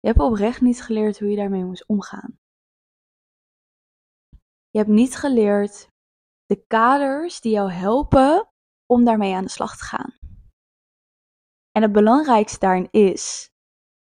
Je 0.00 0.08
hebt 0.08 0.20
oprecht 0.20 0.60
niet 0.60 0.82
geleerd 0.82 1.18
hoe 1.18 1.30
je 1.30 1.36
daarmee 1.36 1.64
moest 1.64 1.86
omgaan. 1.86 2.38
Je 4.70 4.78
hebt 4.78 4.90
niet 4.90 5.16
geleerd 5.16 5.90
de 6.46 6.64
kaders 6.66 7.40
die 7.40 7.52
jou 7.52 7.70
helpen 7.70 8.48
om 8.86 9.04
daarmee 9.04 9.34
aan 9.34 9.44
de 9.44 9.50
slag 9.50 9.76
te 9.76 9.84
gaan. 9.84 10.14
En 11.70 11.82
het 11.82 11.92
belangrijkste 11.92 12.58
daarin 12.58 12.88
is, 12.90 13.50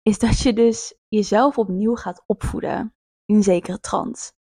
is 0.02 0.20
dat 0.20 0.40
je 0.40 0.54
dus 0.54 1.00
jezelf 1.08 1.58
opnieuw 1.58 1.96
gaat 1.96 2.24
opvoeden 2.26 2.96
in 3.26 3.44
zekere 3.44 3.80
trant. 3.80 4.34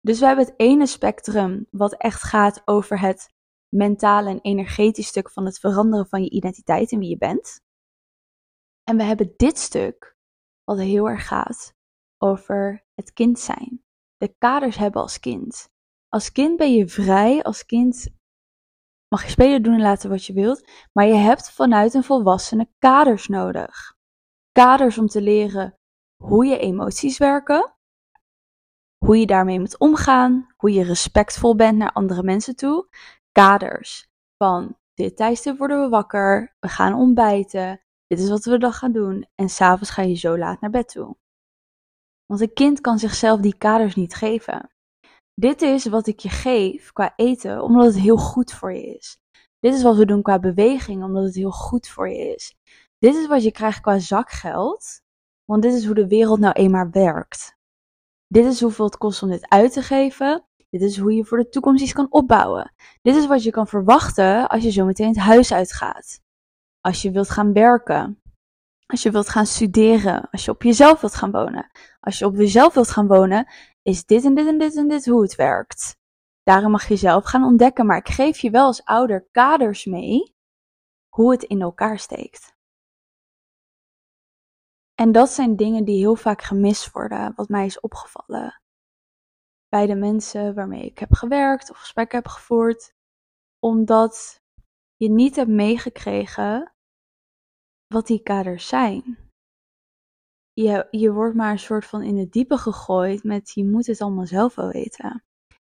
Dus 0.00 0.18
we 0.18 0.26
hebben 0.26 0.44
het 0.44 0.54
ene 0.56 0.86
spectrum 0.86 1.66
wat 1.70 1.94
echt 1.96 2.22
gaat 2.22 2.62
over 2.64 3.00
het 3.00 3.36
mentale 3.68 4.30
en 4.30 4.40
energetisch 4.40 5.06
stuk 5.06 5.30
van 5.30 5.44
het 5.44 5.58
veranderen 5.58 6.08
van 6.08 6.22
je 6.22 6.30
identiteit 6.30 6.92
en 6.92 6.98
wie 6.98 7.08
je 7.08 7.18
bent. 7.18 7.60
En 8.84 8.96
we 8.96 9.02
hebben 9.02 9.34
dit 9.36 9.58
stuk 9.58 10.16
wat 10.64 10.78
heel 10.78 11.08
erg 11.08 11.26
gaat 11.26 11.74
over 12.18 12.84
het 12.94 13.12
kind 13.12 13.38
zijn. 13.38 13.84
De 14.16 14.34
kaders 14.38 14.76
hebben 14.76 15.02
als 15.02 15.20
kind. 15.20 15.68
Als 16.08 16.32
kind 16.32 16.56
ben 16.56 16.72
je 16.72 16.88
vrij, 16.88 17.42
als 17.42 17.64
kind 17.64 18.08
mag 19.08 19.24
je 19.24 19.30
spelen, 19.30 19.62
doen 19.62 19.74
en 19.74 19.80
laten 19.80 20.10
wat 20.10 20.24
je 20.24 20.32
wilt, 20.32 20.70
maar 20.92 21.06
je 21.06 21.14
hebt 21.14 21.50
vanuit 21.50 21.94
een 21.94 22.04
volwassene 22.04 22.70
kaders 22.78 23.28
nodig. 23.28 23.96
Kaders 24.52 24.98
om 24.98 25.06
te 25.06 25.20
leren 25.20 25.78
hoe 26.24 26.46
je 26.46 26.58
emoties 26.58 27.18
werken, 27.18 27.74
hoe 29.04 29.18
je 29.18 29.26
daarmee 29.26 29.60
moet 29.60 29.78
omgaan, 29.78 30.46
hoe 30.56 30.72
je 30.72 30.84
respectvol 30.84 31.56
bent 31.56 31.78
naar 31.78 31.92
andere 31.92 32.22
mensen 32.22 32.56
toe. 32.56 32.88
Kaders 33.32 34.08
van 34.36 34.76
dit 34.94 35.16
tijdstip 35.16 35.58
worden 35.58 35.80
we 35.80 35.88
wakker, 35.88 36.54
we 36.60 36.68
gaan 36.68 36.94
ontbijten, 36.94 37.80
dit 38.06 38.18
is 38.18 38.28
wat 38.28 38.44
we 38.44 38.58
dan 38.58 38.72
gaan 38.72 38.92
doen 38.92 39.26
en 39.34 39.48
s'avonds 39.48 39.90
ga 39.90 40.02
je 40.02 40.14
zo 40.14 40.38
laat 40.38 40.60
naar 40.60 40.70
bed 40.70 40.88
toe. 40.88 41.16
Want 42.26 42.40
een 42.40 42.52
kind 42.52 42.80
kan 42.80 42.98
zichzelf 42.98 43.40
die 43.40 43.58
kaders 43.58 43.94
niet 43.94 44.14
geven. 44.14 44.70
Dit 45.34 45.62
is 45.62 45.86
wat 45.86 46.06
ik 46.06 46.20
je 46.20 46.28
geef 46.28 46.92
qua 46.92 47.12
eten, 47.16 47.62
omdat 47.62 47.84
het 47.84 47.98
heel 47.98 48.16
goed 48.16 48.52
voor 48.52 48.72
je 48.72 48.96
is. 48.96 49.18
Dit 49.58 49.74
is 49.74 49.82
wat 49.82 49.96
we 49.96 50.06
doen 50.06 50.22
qua 50.22 50.38
beweging, 50.38 51.04
omdat 51.04 51.24
het 51.24 51.34
heel 51.34 51.50
goed 51.50 51.88
voor 51.88 52.08
je 52.08 52.34
is. 52.34 52.56
Dit 52.98 53.14
is 53.14 53.26
wat 53.26 53.42
je 53.42 53.52
krijgt 53.52 53.80
qua 53.80 53.98
zakgeld, 53.98 55.00
want 55.44 55.62
dit 55.62 55.72
is 55.72 55.84
hoe 55.84 55.94
de 55.94 56.08
wereld 56.08 56.40
nou 56.40 56.52
eenmaal 56.52 56.90
werkt. 56.90 57.56
Dit 58.26 58.44
is 58.44 58.60
hoeveel 58.60 58.84
het 58.84 58.98
kost 58.98 59.22
om 59.22 59.28
dit 59.28 59.48
uit 59.48 59.72
te 59.72 59.82
geven. 59.82 60.47
Dit 60.70 60.82
is 60.82 60.98
hoe 60.98 61.12
je 61.12 61.24
voor 61.24 61.38
de 61.38 61.48
toekomst 61.48 61.82
iets 61.82 61.92
kan 61.92 62.06
opbouwen. 62.10 62.72
Dit 63.02 63.16
is 63.16 63.26
wat 63.26 63.42
je 63.42 63.50
kan 63.50 63.66
verwachten 63.66 64.48
als 64.48 64.62
je 64.62 64.70
zo 64.70 64.84
meteen 64.84 65.08
het 65.08 65.16
huis 65.16 65.52
uitgaat. 65.52 66.20
Als 66.80 67.02
je 67.02 67.10
wilt 67.10 67.30
gaan 67.30 67.52
werken. 67.52 68.22
Als 68.86 69.02
je 69.02 69.10
wilt 69.10 69.28
gaan 69.28 69.46
studeren. 69.46 70.30
Als 70.30 70.44
je 70.44 70.50
op 70.50 70.62
jezelf 70.62 71.00
wilt 71.00 71.14
gaan 71.14 71.30
wonen. 71.30 71.70
Als 72.00 72.18
je 72.18 72.26
op 72.26 72.36
jezelf 72.36 72.74
wilt 72.74 72.90
gaan 72.90 73.06
wonen, 73.06 73.46
is 73.82 74.04
dit 74.04 74.24
en 74.24 74.34
dit 74.34 74.46
en 74.46 74.58
dit 74.58 74.76
en 74.76 74.88
dit 74.88 75.06
hoe 75.06 75.22
het 75.22 75.34
werkt. 75.34 75.98
Daarin 76.42 76.70
mag 76.70 76.88
je 76.88 76.96
zelf 76.96 77.24
gaan 77.24 77.44
ontdekken, 77.44 77.86
maar 77.86 77.98
ik 77.98 78.08
geef 78.08 78.38
je 78.38 78.50
wel 78.50 78.66
als 78.66 78.84
ouder 78.84 79.28
kaders 79.30 79.84
mee 79.84 80.34
hoe 81.08 81.30
het 81.30 81.42
in 81.42 81.60
elkaar 81.60 81.98
steekt. 81.98 82.56
En 84.94 85.12
dat 85.12 85.30
zijn 85.30 85.56
dingen 85.56 85.84
die 85.84 85.98
heel 85.98 86.14
vaak 86.14 86.42
gemist 86.42 86.90
worden, 86.90 87.32
wat 87.36 87.48
mij 87.48 87.66
is 87.66 87.80
opgevallen. 87.80 88.60
Bij 89.68 89.86
de 89.86 89.94
mensen 89.94 90.54
waarmee 90.54 90.84
ik 90.84 90.98
heb 90.98 91.12
gewerkt 91.12 91.70
of 91.70 91.76
gesprekken 91.76 92.18
heb 92.18 92.28
gevoerd, 92.28 92.94
omdat 93.58 94.42
je 94.96 95.10
niet 95.10 95.36
hebt 95.36 95.50
meegekregen 95.50 96.72
wat 97.86 98.06
die 98.06 98.22
kaders 98.22 98.68
zijn. 98.68 99.18
Je, 100.52 100.86
je 100.90 101.12
wordt 101.12 101.36
maar 101.36 101.50
een 101.50 101.58
soort 101.58 101.86
van 101.86 102.02
in 102.02 102.16
het 102.16 102.32
diepe 102.32 102.58
gegooid 102.58 103.24
met 103.24 103.50
je 103.50 103.64
moet 103.64 103.86
het 103.86 104.00
allemaal 104.00 104.26
zelf 104.26 104.54
wel 104.54 104.70
weten. 104.70 105.24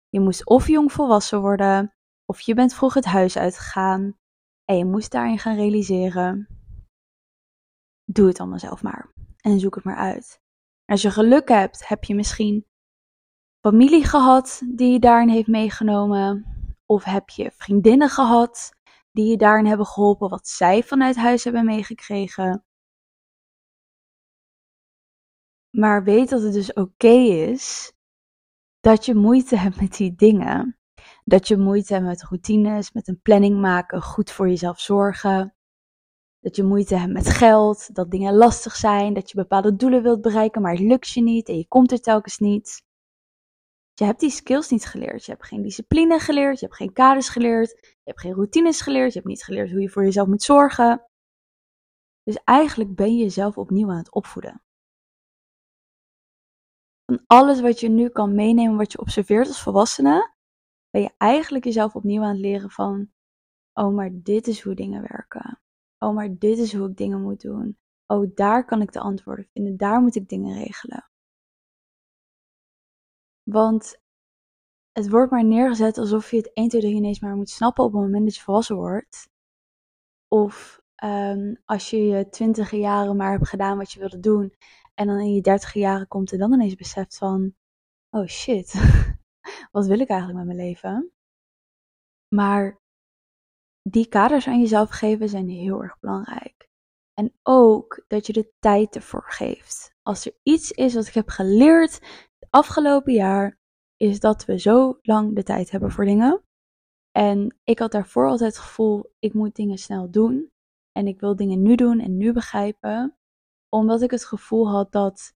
Je 0.09 0.21
moest 0.21 0.47
of 0.47 0.69
jong 0.69 0.93
volwassen 0.93 1.41
worden, 1.41 1.95
of 2.25 2.41
je 2.41 2.55
bent 2.55 2.75
vroeg 2.75 2.95
het 2.95 3.05
huis 3.05 3.37
uitgegaan 3.37 4.19
en 4.65 4.77
je 4.77 4.85
moest 4.85 5.11
daarin 5.11 5.39
gaan 5.39 5.57
realiseren. 5.57 6.49
Doe 8.05 8.27
het 8.27 8.41
allemaal 8.41 8.59
zelf 8.59 8.83
maar 8.83 9.13
en 9.37 9.61
zoek 9.61 9.75
het 9.75 9.85
maar 9.85 9.97
uit. 9.97 10.41
als 10.85 11.03
je 11.03 11.11
geluk 11.11 11.49
hebt, 11.49 11.89
heb 11.89 12.05
je 12.05 12.15
misschien 12.15 12.67
familie 13.61 14.05
gehad 14.05 14.63
die 14.67 14.93
je 14.93 14.99
daarin 14.99 15.29
heeft 15.29 15.49
meegenomen, 15.49 16.57
of 16.87 17.05
heb 17.05 17.29
je 17.29 17.51
vriendinnen 17.57 18.09
gehad 18.09 18.73
die 19.13 19.31
je 19.31 19.37
daarin 19.37 19.67
hebben 19.67 19.87
geholpen 19.87 20.29
wat 20.29 20.49
zij 20.49 20.83
vanuit 20.83 21.17
huis 21.17 21.45
hebben 21.45 21.65
meegekregen. 21.65 22.65
Maar 25.71 26.05
weet 26.05 26.29
dat 26.29 26.43
het 26.43 26.53
dus 26.53 26.73
oké 26.73 27.09
is 27.09 27.93
dat 28.81 29.05
je 29.05 29.15
moeite 29.15 29.57
hebt 29.57 29.81
met 29.81 29.97
die 29.97 30.15
dingen. 30.15 30.79
Dat 31.25 31.49
je 31.49 31.57
moeite 31.57 31.93
hebt 31.93 32.07
met 32.07 32.23
routines, 32.23 32.93
met 32.93 33.09
een 33.09 33.21
planning 33.23 33.61
maken, 33.61 34.03
goed 34.03 34.31
voor 34.31 34.49
jezelf 34.49 34.81
zorgen. 34.81 35.55
Dat 36.41 36.57
je 36.57 36.63
moeite 36.63 36.97
hebt 36.97 37.13
met 37.13 37.29
geld, 37.29 37.95
dat 37.95 38.11
dingen 38.11 38.35
lastig 38.35 38.77
zijn, 38.77 39.15
dat 39.15 39.31
je 39.31 39.37
bepaalde 39.37 39.77
doelen 39.77 40.03
wilt 40.03 40.21
bereiken, 40.21 40.63
maar 40.63 40.73
het 40.73 40.81
lukt 40.81 41.09
je 41.09 41.23
niet 41.23 41.49
en 41.49 41.57
je 41.57 41.69
komt 41.69 41.93
er 41.93 42.01
telkens 42.01 42.39
niet. 42.39 42.87
Je 43.99 44.05
hebt 44.05 44.21
die 44.21 44.31
skills 44.31 44.71
niet 44.71 44.85
geleerd. 44.85 45.25
Je 45.25 45.31
hebt 45.33 45.47
geen 45.47 45.63
discipline 45.63 46.19
geleerd, 46.19 46.61
je 46.61 46.67
hebt 46.67 46.79
geen 46.79 46.93
kaders 46.93 47.29
geleerd, 47.29 47.71
je 47.81 48.01
hebt 48.05 48.21
geen 48.21 48.33
routines 48.33 48.81
geleerd, 48.81 49.13
je 49.13 49.19
hebt 49.19 49.31
niet 49.31 49.45
geleerd 49.45 49.71
hoe 49.71 49.81
je 49.81 49.89
voor 49.89 50.05
jezelf 50.05 50.29
moet 50.29 50.43
zorgen. 50.43 51.09
Dus 52.23 52.37
eigenlijk 52.45 52.95
ben 52.95 53.17
je 53.17 53.23
jezelf 53.23 53.59
opnieuw 53.59 53.91
aan 53.91 53.97
het 53.97 54.13
opvoeden. 54.13 54.63
Van 57.05 57.25
alles 57.27 57.61
wat 57.61 57.81
je 57.81 57.89
nu 57.89 58.09
kan 58.09 58.35
meenemen, 58.35 58.77
wat 58.77 58.93
je 58.93 59.01
observeert 59.01 59.47
als 59.47 59.63
volwassene, 59.63 60.35
ben 60.91 61.03
je 61.03 61.15
eigenlijk 61.17 61.65
jezelf 61.65 61.95
opnieuw 61.95 62.23
aan 62.23 62.29
het 62.29 62.39
leren 62.39 62.71
van, 62.71 63.13
oh 63.73 63.95
maar 63.95 64.11
dit 64.13 64.47
is 64.47 64.63
hoe 64.63 64.75
dingen 64.75 65.03
werken. 65.03 65.61
Oh 65.99 66.15
maar 66.15 66.39
dit 66.39 66.59
is 66.59 66.73
hoe 66.73 66.89
ik 66.89 66.97
dingen 66.97 67.23
moet 67.23 67.41
doen. 67.41 67.79
Oh 68.07 68.35
daar 68.35 68.65
kan 68.65 68.83
ik 68.83 68.93
de 68.93 69.01
antwoorden 69.01 69.49
vinden, 69.53 69.77
daar 69.77 70.01
moet 70.01 70.15
ik 70.15 70.29
dingen 70.29 70.59
regelen. 70.63 71.11
Want 73.51 73.99
het 74.93 75.09
wordt 75.09 75.31
maar 75.31 75.45
neergezet 75.45 75.99
alsof 75.99 76.31
je 76.31 76.37
het 76.37 76.53
1, 76.53 76.69
2, 76.69 76.81
3 76.81 76.95
ineens 76.95 77.21
maar 77.21 77.37
moet 77.37 77.51
snappen 77.51 77.85
op 77.85 77.93
het 77.93 78.01
moment 78.01 78.25
dat 78.25 78.35
je 78.35 78.43
volwassen 78.43 78.77
wordt. 78.77 79.29
Of 80.29 80.81
um, 81.05 81.63
als 81.65 81.91
je 81.91 81.97
je 81.97 82.29
twintige 82.29 82.77
jaren 82.77 83.17
maar 83.17 83.31
hebt 83.31 83.49
gedaan 83.49 83.79
wat 83.79 83.93
je 83.93 83.99
wilde 83.99 84.21
doen. 84.21 84.55
En 84.95 85.07
dan 85.07 85.19
in 85.19 85.35
je 85.35 85.41
dertige 85.41 85.79
jaren 85.79 86.09
komt 86.09 86.33
en 86.33 86.39
dan 86.39 86.53
ineens 86.53 86.75
beseft 86.75 87.17
van, 87.17 87.55
oh 88.11 88.27
shit, 88.27 88.75
wat 89.73 89.87
wil 89.87 90.01
ik 90.01 90.09
eigenlijk 90.09 90.39
met 90.39 90.57
mijn 90.57 90.69
leven? 90.69 91.13
Maar 92.35 92.81
die 93.83 94.09
kaders 94.09 94.47
aan 94.47 94.61
jezelf 94.61 94.91
geven 94.91 95.29
zijn 95.29 95.49
heel 95.49 95.83
erg 95.83 95.99
belangrijk. 95.99 96.69
En 97.15 97.33
ook 97.43 98.05
dat 98.09 98.27
je 98.27 98.33
de 98.33 98.53
tijd 98.59 98.95
ervoor 98.95 99.25
geeft. 99.27 99.95
Als 100.03 100.27
er 100.27 100.33
iets 100.43 100.71
is 100.71 100.95
wat 100.95 101.07
ik 101.07 101.15
heb 101.15 101.29
geleerd 101.29 102.01
afgelopen 102.51 103.13
jaar, 103.13 103.59
is 103.97 104.21
dat 104.21 104.45
we 104.45 104.59
zo 104.59 104.99
lang 105.03 105.35
de 105.35 105.43
tijd 105.43 105.71
hebben 105.71 105.91
voor 105.91 106.05
dingen. 106.05 106.43
En 107.11 107.57
ik 107.65 107.79
had 107.79 107.93
daarvoor 107.93 108.29
altijd 108.29 108.55
het 108.55 108.65
gevoel, 108.65 109.13
ik 109.19 109.35
moet 109.35 109.55
dingen 109.55 109.79
snel 109.79 110.11
doen. 110.11 110.51
En 110.93 111.07
ik 111.07 111.21
wil 111.21 111.37
dingen 111.37 111.63
nu 111.63 111.75
doen 111.75 112.01
en 112.01 112.17
nu 112.17 112.33
begrijpen 112.33 113.19
omdat 113.69 114.03
ik 114.03 114.11
het 114.11 114.25
gevoel 114.25 114.69
had 114.69 114.93
dat 114.93 115.35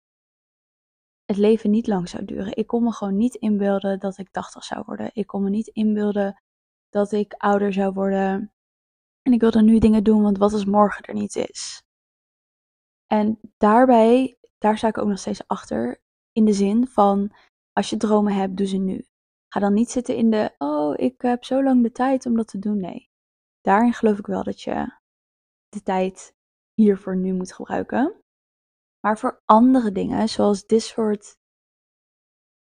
het 1.25 1.37
leven 1.37 1.69
niet 1.69 1.87
lang 1.87 2.09
zou 2.09 2.25
duren. 2.25 2.55
Ik 2.55 2.67
kon 2.67 2.83
me 2.83 2.91
gewoon 2.91 3.17
niet 3.17 3.35
inbeelden 3.35 3.99
dat 3.99 4.17
ik 4.17 4.29
80 4.31 4.63
zou 4.63 4.83
worden. 4.85 5.09
Ik 5.13 5.27
kon 5.27 5.43
me 5.43 5.49
niet 5.49 5.67
inbeelden 5.67 6.43
dat 6.89 7.11
ik 7.11 7.33
ouder 7.33 7.73
zou 7.73 7.93
worden. 7.93 8.53
En 9.21 9.33
ik 9.33 9.39
wilde 9.39 9.61
nu 9.61 9.79
dingen 9.79 10.03
doen, 10.03 10.21
want 10.21 10.37
wat 10.37 10.53
als 10.53 10.65
morgen 10.65 11.03
er 11.03 11.13
niet 11.13 11.35
is? 11.35 11.83
En 13.07 13.39
daarbij, 13.57 14.37
daar 14.57 14.77
sta 14.77 14.87
ik 14.87 14.97
ook 14.97 15.07
nog 15.07 15.19
steeds 15.19 15.47
achter. 15.47 16.01
In 16.31 16.45
de 16.45 16.53
zin 16.53 16.87
van, 16.87 17.31
als 17.73 17.89
je 17.89 17.97
dromen 17.97 18.33
hebt, 18.33 18.57
doe 18.57 18.67
ze 18.67 18.77
nu. 18.77 19.05
Ga 19.53 19.59
dan 19.59 19.73
niet 19.73 19.89
zitten 19.89 20.15
in 20.15 20.29
de, 20.29 20.55
oh, 20.57 20.93
ik 20.97 21.21
heb 21.21 21.43
zo 21.43 21.63
lang 21.63 21.83
de 21.83 21.91
tijd 21.91 22.25
om 22.25 22.35
dat 22.35 22.47
te 22.47 22.59
doen. 22.59 22.79
Nee. 22.79 23.09
Daarin 23.61 23.93
geloof 23.93 24.17
ik 24.17 24.25
wel 24.25 24.43
dat 24.43 24.61
je 24.61 24.97
de 25.69 25.83
tijd 25.83 26.35
hiervoor 26.73 27.15
nu 27.15 27.33
moet 27.33 27.53
gebruiken. 27.53 28.21
Maar 28.99 29.17
voor 29.17 29.41
andere 29.45 29.91
dingen, 29.91 30.29
zoals 30.29 30.65
dit 30.65 30.81
soort 30.81 31.37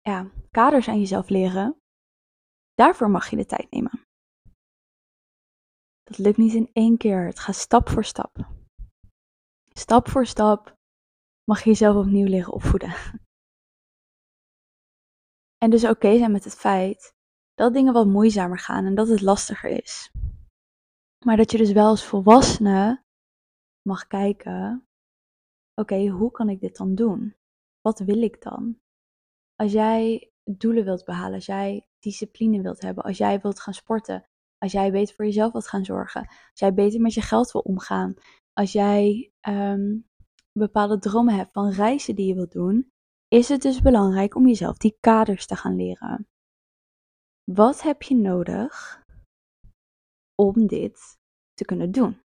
ja, 0.01 0.31
kaders 0.51 0.87
aan 0.87 0.99
jezelf 0.99 1.29
leren, 1.29 1.81
daarvoor 2.73 3.09
mag 3.09 3.29
je 3.29 3.35
de 3.35 3.45
tijd 3.45 3.71
nemen. 3.71 4.01
Dat 6.03 6.17
lukt 6.17 6.37
niet 6.37 6.53
in 6.53 6.69
één 6.73 6.97
keer. 6.97 7.25
Het 7.25 7.39
gaat 7.39 7.55
stap 7.55 7.89
voor 7.89 8.05
stap. 8.05 8.35
Stap 9.73 10.07
voor 10.07 10.25
stap 10.25 10.75
mag 11.43 11.63
je 11.63 11.69
jezelf 11.69 11.95
opnieuw 11.95 12.27
leren 12.27 12.53
opvoeden. 12.53 12.93
En 15.63 15.69
dus 15.69 15.85
oké 15.85 16.17
zijn 16.17 16.31
met 16.31 16.43
het 16.43 16.55
feit 16.55 17.15
dat 17.53 17.73
dingen 17.73 17.93
wat 17.93 18.07
moeizamer 18.07 18.59
gaan 18.59 18.85
en 18.85 18.95
dat 18.95 19.07
het 19.07 19.21
lastiger 19.21 19.69
is. 19.69 20.11
Maar 21.25 21.37
dat 21.37 21.51
je 21.51 21.57
dus 21.57 21.71
wel 21.71 21.87
als 21.87 22.05
volwassene 22.05 23.03
mag 23.81 24.07
kijken, 24.07 24.87
oké, 25.81 26.07
hoe 26.07 26.31
kan 26.31 26.49
ik 26.49 26.59
dit 26.59 26.77
dan 26.77 26.95
doen? 26.95 27.35
Wat 27.81 27.99
wil 27.99 28.21
ik 28.21 28.41
dan? 28.41 28.79
Als 29.55 29.71
jij 29.71 30.31
doelen 30.43 30.83
wilt 30.83 31.05
behalen, 31.05 31.33
als 31.33 31.45
jij 31.45 31.87
discipline 31.99 32.61
wilt 32.61 32.81
hebben, 32.81 33.03
als 33.03 33.17
jij 33.17 33.39
wilt 33.39 33.59
gaan 33.59 33.73
sporten, 33.73 34.25
als 34.57 34.71
jij 34.71 34.91
beter 34.91 35.15
voor 35.15 35.25
jezelf 35.25 35.51
wilt 35.51 35.67
gaan 35.67 35.85
zorgen, 35.85 36.27
als 36.27 36.59
jij 36.59 36.73
beter 36.73 37.01
met 37.01 37.13
je 37.13 37.21
geld 37.21 37.51
wil 37.51 37.61
omgaan, 37.61 38.13
als 38.53 38.71
jij 38.71 39.31
um, 39.47 40.09
bepaalde 40.51 40.99
dromen 40.99 41.35
hebt 41.35 41.51
van 41.51 41.69
reizen 41.69 42.15
die 42.15 42.27
je 42.27 42.33
wilt 42.33 42.51
doen, 42.51 42.91
is 43.33 43.49
het 43.49 43.61
dus 43.61 43.81
belangrijk 43.81 44.35
om 44.35 44.47
jezelf 44.47 44.77
die 44.77 44.97
kaders 44.99 45.45
te 45.45 45.55
gaan 45.55 45.75
leren. 45.75 46.27
Wat 47.43 47.81
heb 47.81 48.01
je 48.01 48.15
nodig 48.15 49.03
om 50.35 50.67
dit 50.67 51.19
te 51.53 51.65
kunnen 51.65 51.91
doen? 51.91 52.21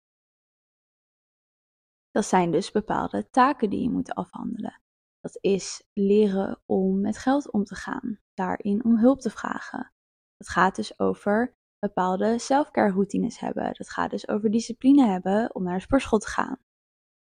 Dat 2.11 2.27
zijn 2.27 2.51
dus 2.51 2.71
bepaalde 2.71 3.31
taken 3.31 3.71
die 3.71 3.83
je 3.83 3.91
moet 3.91 4.15
afhandelen. 4.15 4.81
Dat 5.21 5.39
is 5.41 5.89
leren 5.93 6.63
om 6.67 7.01
met 7.01 7.19
geld 7.19 7.51
om 7.51 7.65
te 7.65 7.75
gaan, 7.75 8.21
daarin 8.35 8.85
om 8.85 8.99
hulp 8.99 9.21
te 9.21 9.31
vragen. 9.31 9.93
Dat 10.37 10.49
gaat 10.49 10.77
dus 10.77 10.99
over 10.99 11.57
bepaalde 11.79 12.39
selfcare 12.39 12.93
routines 12.93 13.39
hebben. 13.39 13.75
Dat 13.75 13.91
gaat 13.91 14.11
dus 14.11 14.29
over 14.29 14.51
discipline 14.51 15.07
hebben 15.07 15.55
om 15.55 15.63
naar 15.63 15.77
de 15.77 15.83
sportschool 15.83 16.19
te 16.19 16.29
gaan. 16.29 16.59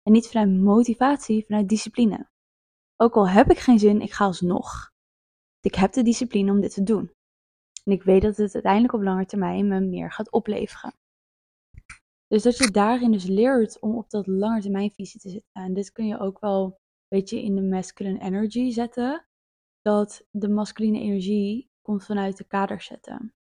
En 0.03 0.13
niet 0.13 0.29
vanuit 0.29 0.61
motivatie, 0.61 1.45
vanuit 1.45 1.69
discipline. 1.69 2.35
Ook 2.97 3.15
al 3.15 3.29
heb 3.29 3.51
ik 3.51 3.59
geen 3.59 3.79
zin, 3.79 4.01
ik 4.01 4.13
ga 4.13 4.25
alsnog. 4.25 4.91
Ik 5.61 5.75
heb 5.75 5.93
de 5.93 6.03
discipline 6.03 6.51
om 6.51 6.61
dit 6.61 6.75
te 6.75 6.83
doen. 6.83 7.13
En 7.85 7.93
ik 7.93 8.03
weet 8.03 8.23
dat 8.23 8.37
het 8.37 8.55
uiteindelijk 8.55 8.93
op 8.93 9.03
lange 9.03 9.27
termijn 9.27 9.69
me 9.69 9.81
meer 9.81 10.13
gaat 10.13 10.31
opleveren. 10.31 10.95
Dus 12.27 12.43
dat 12.43 12.57
je 12.57 12.71
daarin 12.71 13.13
dus 13.13 13.25
leert 13.25 13.81
om 13.81 13.97
op 13.97 14.11
dat 14.11 14.27
langetermijnvisie 14.27 15.21
te 15.21 15.29
zitten. 15.29 15.51
En 15.53 15.75
dit 15.75 15.93
kun 15.93 16.07
je 16.07 16.19
ook 16.19 16.41
wel 16.41 16.65
een 16.65 16.75
beetje 17.09 17.43
in 17.43 17.55
de 17.55 17.63
masculine 17.63 18.21
energy 18.21 18.71
zetten. 18.71 19.27
Dat 19.81 20.27
de 20.31 20.49
masculine 20.49 21.01
energie 21.01 21.71
komt 21.83 22.05
vanuit 22.05 22.37
de 22.37 22.45
kader 22.45 22.81
zetten. 22.81 23.35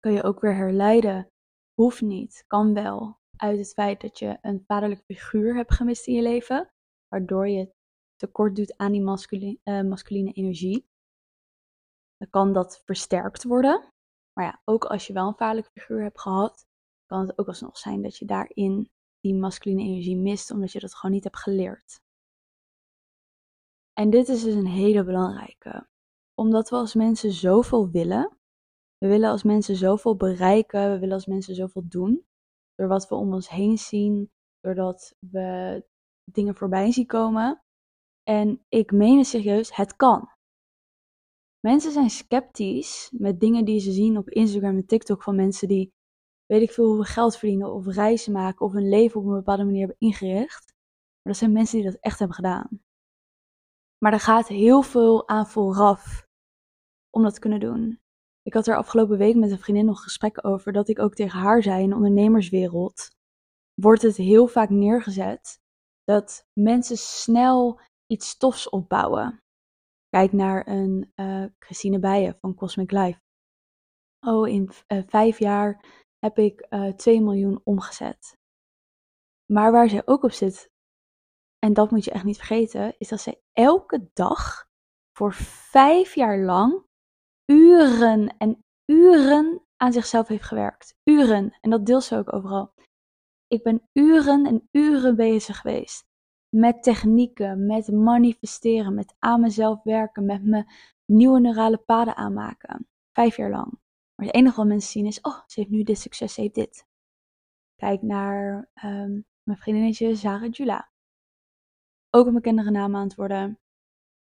Kun 0.00 0.12
je 0.12 0.22
ook 0.22 0.40
weer 0.40 0.54
herleiden. 0.54 1.28
Hoeft 1.74 2.00
niet, 2.00 2.44
kan 2.46 2.74
wel. 2.74 3.18
Uit 3.36 3.58
het 3.58 3.72
feit 3.72 4.00
dat 4.00 4.18
je 4.18 4.38
een 4.40 4.64
vaderlijk 4.66 5.02
figuur 5.04 5.54
hebt 5.54 5.74
gemist 5.74 6.06
in 6.06 6.14
je 6.14 6.22
leven. 6.22 6.70
Waardoor 7.08 7.48
je 7.48 7.72
tekort 8.18 8.56
doet 8.56 8.76
aan 8.76 8.92
die 8.92 9.02
masculine, 9.02 9.58
uh, 9.64 9.82
masculine 9.82 10.32
energie. 10.32 10.88
Dan 12.16 12.30
kan 12.30 12.52
dat 12.52 12.82
versterkt 12.84 13.44
worden. 13.44 13.92
Maar 14.32 14.44
ja, 14.44 14.60
ook 14.64 14.84
als 14.84 15.06
je 15.06 15.12
wel 15.12 15.26
een 15.26 15.36
vaderlijk 15.36 15.68
figuur 15.72 16.02
hebt 16.02 16.20
gehad, 16.20 16.66
kan 17.06 17.20
het 17.20 17.38
ook 17.38 17.46
alsnog 17.46 17.78
zijn 17.78 18.02
dat 18.02 18.16
je 18.16 18.24
daarin 18.24 18.90
die 19.20 19.34
masculine 19.34 19.82
energie 19.82 20.16
mist, 20.16 20.50
omdat 20.50 20.72
je 20.72 20.80
dat 20.80 20.94
gewoon 20.94 21.14
niet 21.14 21.24
hebt 21.24 21.38
geleerd. 21.38 22.00
En 23.92 24.10
dit 24.10 24.28
is 24.28 24.42
dus 24.42 24.54
een 24.54 24.66
hele 24.66 25.04
belangrijke. 25.04 25.88
Omdat 26.34 26.70
we 26.70 26.76
als 26.76 26.94
mensen 26.94 27.32
zoveel 27.32 27.90
willen. 27.90 28.38
We 28.98 29.08
willen 29.08 29.30
als 29.30 29.42
mensen 29.42 29.76
zoveel 29.76 30.16
bereiken. 30.16 30.92
We 30.92 30.98
willen 30.98 31.14
als 31.14 31.26
mensen 31.26 31.54
zoveel 31.54 31.88
doen. 31.88 32.26
Door 32.74 32.88
wat 32.88 33.08
we 33.08 33.14
om 33.14 33.32
ons 33.32 33.48
heen 33.48 33.78
zien. 33.78 34.30
Doordat 34.60 35.16
we 35.18 35.84
dingen 36.24 36.54
voorbij 36.54 36.92
zien 36.92 37.06
komen. 37.06 37.62
En 38.28 38.64
ik 38.68 38.92
meen 38.92 39.18
het 39.18 39.26
serieus, 39.26 39.76
het 39.76 39.96
kan. 39.96 40.28
Mensen 41.60 41.92
zijn 41.92 42.10
sceptisch 42.10 43.12
met 43.16 43.40
dingen 43.40 43.64
die 43.64 43.80
ze 43.80 43.92
zien 43.92 44.16
op 44.18 44.28
Instagram 44.28 44.76
en 44.76 44.86
TikTok 44.86 45.22
van 45.22 45.36
mensen 45.36 45.68
die 45.68 45.92
weet 46.46 46.62
ik 46.62 46.70
veel 46.70 46.86
hoeveel 46.86 47.04
geld 47.04 47.36
verdienen 47.36 47.72
of 47.72 47.86
reizen 47.86 48.32
maken 48.32 48.66
of 48.66 48.72
hun 48.72 48.88
leven 48.88 49.20
op 49.20 49.26
een 49.26 49.34
bepaalde 49.34 49.64
manier 49.64 49.78
hebben 49.78 49.96
ingericht. 49.98 50.64
Maar 51.22 51.32
dat 51.32 51.36
zijn 51.36 51.52
mensen 51.52 51.80
die 51.80 51.90
dat 51.90 52.00
echt 52.00 52.18
hebben 52.18 52.36
gedaan. 52.36 52.82
Maar 53.98 54.12
er 54.12 54.20
gaat 54.20 54.48
heel 54.48 54.82
veel 54.82 55.28
aan 55.28 55.46
vooraf 55.46 56.26
om 57.10 57.22
dat 57.22 57.34
te 57.34 57.40
kunnen 57.40 57.60
doen. 57.60 58.00
Ik 58.42 58.54
had 58.54 58.66
er 58.66 58.76
afgelopen 58.76 59.18
week 59.18 59.36
met 59.36 59.50
een 59.50 59.58
vriendin 59.58 59.84
nog 59.84 60.02
gesprekken 60.02 60.44
over 60.44 60.72
dat 60.72 60.88
ik 60.88 60.98
ook 60.98 61.14
tegen 61.14 61.38
haar 61.38 61.62
zei 61.62 61.82
in 61.82 61.88
de 61.88 61.94
ondernemerswereld 61.94 63.10
wordt 63.74 64.02
het 64.02 64.16
heel 64.16 64.46
vaak 64.46 64.68
neergezet 64.68 65.60
dat 66.04 66.46
mensen 66.52 66.96
snel 66.96 67.80
iets 68.08 68.28
stofs 68.28 68.68
opbouwen. 68.68 69.42
Kijk 70.08 70.32
naar 70.32 70.66
een 70.66 71.12
uh, 71.16 71.44
Christine 71.58 71.98
Bijen 71.98 72.38
van 72.40 72.54
Cosmic 72.54 72.90
Life. 72.90 73.20
Oh, 74.26 74.48
in 74.48 74.70
uh, 74.88 75.02
vijf 75.06 75.38
jaar 75.38 75.84
heb 76.18 76.38
ik 76.38 76.66
uh, 76.70 76.88
eh, 76.88 76.94
2 76.94 77.20
miljoen 77.20 77.60
omgezet. 77.64 78.36
Maar 79.52 79.72
waar 79.72 79.88
zij 79.88 80.02
ook 80.04 80.22
op 80.22 80.32
zit, 80.32 80.70
en 81.58 81.72
dat 81.72 81.90
moet 81.90 82.04
je 82.04 82.10
echt 82.10 82.24
niet 82.24 82.36
vergeten, 82.36 82.94
is 82.98 83.08
dat 83.08 83.20
zij 83.20 83.42
elke 83.52 84.10
dag 84.12 84.68
voor 85.12 85.32
vijf 85.70 86.14
jaar 86.14 86.38
lang 86.38 86.86
uren 87.52 88.36
en 88.36 88.64
uren 88.86 89.62
aan 89.76 89.92
zichzelf 89.92 90.28
heeft 90.28 90.44
gewerkt. 90.44 90.96
Uren. 91.04 91.58
En 91.60 91.70
dat 91.70 91.86
deelt 91.86 92.04
ze 92.04 92.16
ook 92.16 92.32
overal. 92.32 92.74
Ik 93.46 93.62
ben 93.62 93.88
uren 93.92 94.46
en 94.46 94.68
uren 94.70 95.16
bezig 95.16 95.60
geweest 95.60 96.07
met 96.48 96.82
technieken, 96.82 97.66
met 97.66 97.92
manifesteren, 97.92 98.94
met 98.94 99.14
aan 99.18 99.40
mezelf 99.40 99.82
werken, 99.82 100.24
met 100.24 100.44
mijn 100.44 100.66
nieuwe 101.04 101.40
neurale 101.40 101.78
paden 101.78 102.16
aanmaken. 102.16 102.88
Vijf 103.12 103.36
jaar 103.36 103.50
lang. 103.50 103.78
Maar 104.14 104.26
het 104.26 104.34
enige 104.34 104.56
wat 104.56 104.66
mensen 104.66 104.90
zien 104.90 105.06
is, 105.06 105.20
oh, 105.20 105.38
ze 105.46 105.60
heeft 105.60 105.72
nu 105.72 105.82
dit 105.82 105.98
succes, 105.98 106.34
ze 106.34 106.40
heeft 106.40 106.54
dit. 106.54 106.86
Kijk 107.76 108.02
naar 108.02 108.70
um, 108.84 109.26
mijn 109.42 109.58
vriendinnetje 109.58 110.16
Sarah 110.16 110.50
Jula. 110.50 110.90
Ook 112.10 112.26
een 112.26 112.34
bekendere 112.34 112.70
naam 112.70 112.96
aan 112.96 113.06
het 113.06 113.14
worden. 113.14 113.58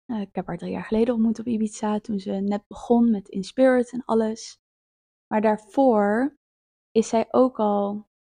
Uh, 0.06 0.20
ik 0.20 0.34
heb 0.34 0.46
haar 0.46 0.58
drie 0.58 0.72
jaar 0.72 0.84
geleden 0.84 1.14
ontmoet 1.14 1.38
op 1.38 1.46
Ibiza, 1.46 2.00
toen 2.00 2.18
ze 2.18 2.30
net 2.30 2.66
begon 2.66 3.10
met 3.10 3.28
Inspirit 3.28 3.92
en 3.92 4.04
alles. 4.04 4.60
Maar 5.26 5.40
daarvoor 5.40 6.38
is 6.90 7.08
zij 7.08 7.26
ook 7.30 7.58
al, 7.58 7.88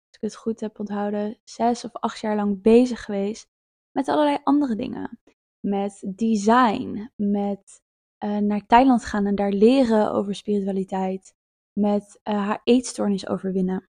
als 0.07 0.17
ik 0.17 0.21
het 0.21 0.37
goed 0.37 0.61
heb 0.61 0.79
onthouden, 0.79 1.39
zes 1.45 1.85
of 1.85 1.93
acht 1.93 2.21
jaar 2.21 2.37
lang 2.37 2.63
bezig 2.63 3.05
geweest 3.05 3.50
met 3.93 4.09
allerlei 4.09 4.39
andere 4.43 4.77
dingen. 4.77 5.21
Met 5.61 6.13
design, 6.17 7.11
met 7.17 7.83
uh, 8.25 8.39
naar 8.39 8.67
Thailand 8.67 9.05
gaan 9.05 9.27
en 9.27 9.35
daar 9.35 9.53
leren 9.53 10.13
over 10.13 10.35
spiritualiteit. 10.35 11.35
Met 11.73 12.21
uh, 12.25 12.35
haar 12.35 12.61
eetstoornis 12.65 13.29
overwinnen. 13.29 13.89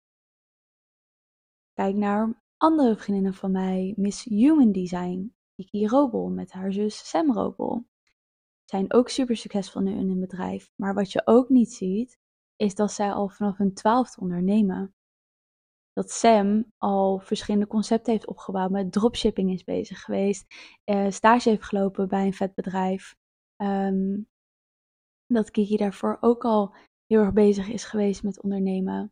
Kijk 1.74 1.96
naar 1.96 2.44
andere 2.58 2.98
vriendinnen 2.98 3.34
van 3.34 3.52
mij, 3.52 3.94
Miss 3.98 4.24
Human 4.24 4.72
Design, 4.72 5.36
Kiki 5.56 5.88
Robel 5.88 6.30
met 6.30 6.52
haar 6.52 6.74
zus 6.74 7.10
Sam 7.10 7.34
Robel. 7.34 7.88
Zijn 8.66 8.94
ook 8.94 9.10
super 9.10 9.38
succesvol 9.38 9.82
nu 9.82 9.92
in 9.92 10.08
hun 10.08 10.20
bedrijf. 10.20 10.72
Maar 10.76 10.94
wat 10.94 11.12
je 11.12 11.22
ook 11.26 11.50
niet 11.50 11.74
ziet, 11.74 12.20
is 12.56 12.76
dat 12.76 12.92
zij 12.92 13.12
al 13.12 13.30
vanaf 13.30 13.58
hun 13.58 13.74
twaalfde 13.74 14.22
ondernemen 14.22 14.96
dat 15.98 16.12
Sam 16.12 16.72
al 16.78 17.20
verschillende 17.20 17.68
concepten 17.68 18.14
heeft 18.14 18.28
opgebouwd. 18.28 18.72
Met 18.72 18.92
dropshipping 18.92 19.52
is 19.52 19.64
bezig 19.64 20.02
geweest. 20.02 20.46
Uh, 20.86 21.10
stage 21.10 21.50
heeft 21.50 21.64
gelopen 21.64 22.08
bij 22.08 22.26
een 22.26 22.34
vet 22.34 22.54
bedrijf. 22.54 23.16
Um, 23.62 24.28
dat 25.26 25.52
Kiki 25.52 25.78
daarvoor 25.78 26.18
ook 26.22 26.46
al 26.46 26.76
heel 27.06 27.20
erg 27.22 27.34
bezig 27.34 27.68
is 27.68 27.84
geweest 27.84 28.24
met 28.24 28.42
ondernemen. 28.42 29.12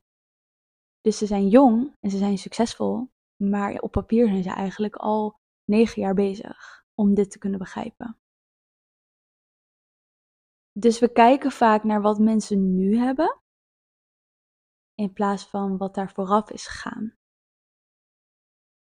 Dus 1.02 1.17
ze 1.17 1.26
zijn 1.26 1.48
jong 1.48 1.95
en 2.00 2.10
ze 2.10 2.17
zijn 2.17 2.38
succesvol. 2.38 3.10
Maar 3.43 3.80
op 3.80 3.91
papier 3.91 4.28
zijn 4.28 4.43
ze 4.43 4.50
eigenlijk 4.50 4.95
al 4.95 5.39
negen 5.71 6.02
jaar 6.02 6.13
bezig 6.13 6.84
om 6.95 7.13
dit 7.13 7.32
te 7.32 7.38
kunnen 7.38 7.60
begrijpen. 7.60 8.17
Dus 10.71 11.00
we 11.00 11.12
kijken 11.12 11.52
vaak 11.52 11.84
naar 11.84 12.02
wat 12.02 12.19
mensen 12.19 12.76
nu 12.76 12.98
hebben 12.98 13.39
in 14.95 15.13
plaats 15.13 15.47
van 15.47 15.77
wat 15.77 15.95
daar 15.95 16.12
vooraf 16.12 16.51
is 16.51 16.67
gegaan. 16.67 17.15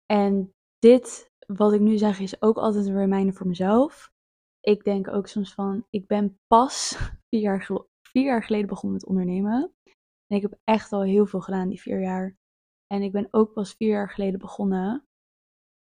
En 0.07 0.55
dit, 0.79 1.33
wat 1.47 1.73
ik 1.73 1.81
nu 1.81 1.99
zeg, 1.99 2.19
is 2.19 2.43
ook 2.43 2.57
altijd 2.57 2.87
een 2.87 2.97
reminder 2.97 3.35
voor 3.35 3.47
mezelf. 3.47 4.13
Ik 4.61 4.85
denk 4.85 5.09
ook 5.09 5.27
soms 5.27 5.55
van, 5.55 5.87
ik 5.91 6.07
ben 6.07 6.39
pas 6.47 6.97
vier 7.29 7.41
jaar, 7.41 7.71
vier 8.03 8.25
jaar 8.25 8.43
geleden 8.43 8.69
begonnen 8.69 8.93
met 8.93 9.07
ondernemen. 9.07 9.75
En 10.27 10.37
ik 10.37 10.43
heb 10.43 10.61
echt 10.65 10.93
al 10.93 11.03
heel 11.03 11.27
veel 11.27 11.41
gedaan 11.41 11.69
die 11.69 11.81
vier 11.81 12.01
jaar. 12.01 12.37
En 12.87 13.03
ik 13.03 13.13
ben 13.13 13.29
ook 13.31 13.53
pas 13.53 13.75
vier 13.75 13.89
jaar 13.89 14.11
geleden 14.11 14.39
begonnen 14.39 15.07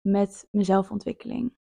met 0.09 0.49
mezelfontwikkeling. 0.51 1.57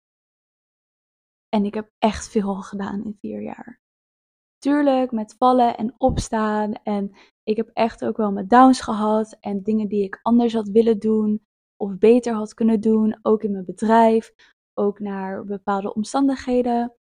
En 1.48 1.64
ik 1.64 1.74
heb 1.74 1.90
echt 1.98 2.28
veel 2.28 2.54
gedaan 2.54 3.04
in 3.04 3.16
vier 3.20 3.42
jaar. 3.42 3.81
Tuurlijk, 4.62 5.12
met 5.12 5.34
vallen 5.38 5.76
en 5.76 5.94
opstaan. 5.98 6.72
En 6.72 7.12
ik 7.42 7.56
heb 7.56 7.70
echt 7.72 8.04
ook 8.04 8.16
wel 8.16 8.32
mijn 8.32 8.48
downs 8.48 8.80
gehad. 8.80 9.36
En 9.40 9.62
dingen 9.62 9.88
die 9.88 10.02
ik 10.02 10.18
anders 10.22 10.52
had 10.52 10.68
willen 10.68 10.98
doen. 10.98 11.46
Of 11.76 11.98
beter 11.98 12.34
had 12.34 12.54
kunnen 12.54 12.80
doen. 12.80 13.18
Ook 13.22 13.42
in 13.42 13.52
mijn 13.52 13.64
bedrijf. 13.64 14.32
Ook 14.74 14.98
naar 15.00 15.44
bepaalde 15.44 15.94
omstandigheden. 15.94 16.94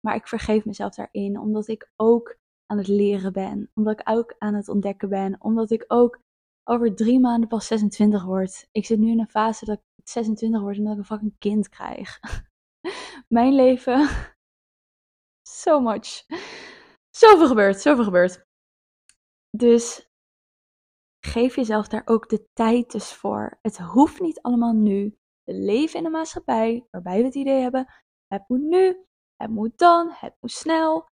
Maar 0.00 0.14
ik 0.14 0.28
vergeef 0.28 0.64
mezelf 0.64 0.94
daarin. 0.94 1.38
Omdat 1.38 1.68
ik 1.68 1.90
ook 1.96 2.36
aan 2.66 2.78
het 2.78 2.88
leren 2.88 3.32
ben. 3.32 3.70
Omdat 3.74 4.00
ik 4.00 4.08
ook 4.10 4.34
aan 4.38 4.54
het 4.54 4.68
ontdekken 4.68 5.08
ben. 5.08 5.36
Omdat 5.40 5.70
ik 5.70 5.84
ook 5.88 6.20
over 6.64 6.94
drie 6.94 7.20
maanden 7.20 7.48
pas 7.48 7.66
26 7.66 8.24
word. 8.24 8.68
Ik 8.72 8.86
zit 8.86 8.98
nu 8.98 9.10
in 9.10 9.20
een 9.20 9.30
fase 9.30 9.64
dat 9.64 9.78
ik 9.78 10.08
26 10.08 10.60
word 10.60 10.76
en 10.76 10.84
dat 10.84 10.92
ik 10.92 10.98
een 10.98 11.04
fucking 11.04 11.38
kind 11.38 11.68
krijg. 11.68 12.18
Mijn 13.28 13.54
leven. 13.54 14.08
So 15.42 15.80
much. 15.80 16.26
Zoveel 17.18 17.46
gebeurt, 17.46 17.80
zoveel 17.80 18.04
gebeurt. 18.04 18.46
Dus 19.50 20.08
geef 21.26 21.54
jezelf 21.54 21.88
daar 21.88 22.02
ook 22.04 22.28
de 22.28 22.48
tijd 22.52 22.90
dus 22.90 23.12
voor. 23.12 23.58
Het 23.62 23.78
hoeft 23.78 24.20
niet 24.20 24.40
allemaal 24.40 24.72
nu. 24.72 25.18
We 25.44 25.52
leven 25.54 25.98
in 25.98 26.04
een 26.04 26.10
maatschappij 26.10 26.86
waarbij 26.90 27.18
we 27.18 27.24
het 27.24 27.34
idee 27.34 27.60
hebben: 27.60 27.86
het 28.26 28.48
moet 28.48 28.60
nu, 28.60 29.06
het 29.36 29.50
moet 29.50 29.78
dan, 29.78 30.10
het 30.10 30.36
moet 30.40 30.50
snel. 30.50 31.08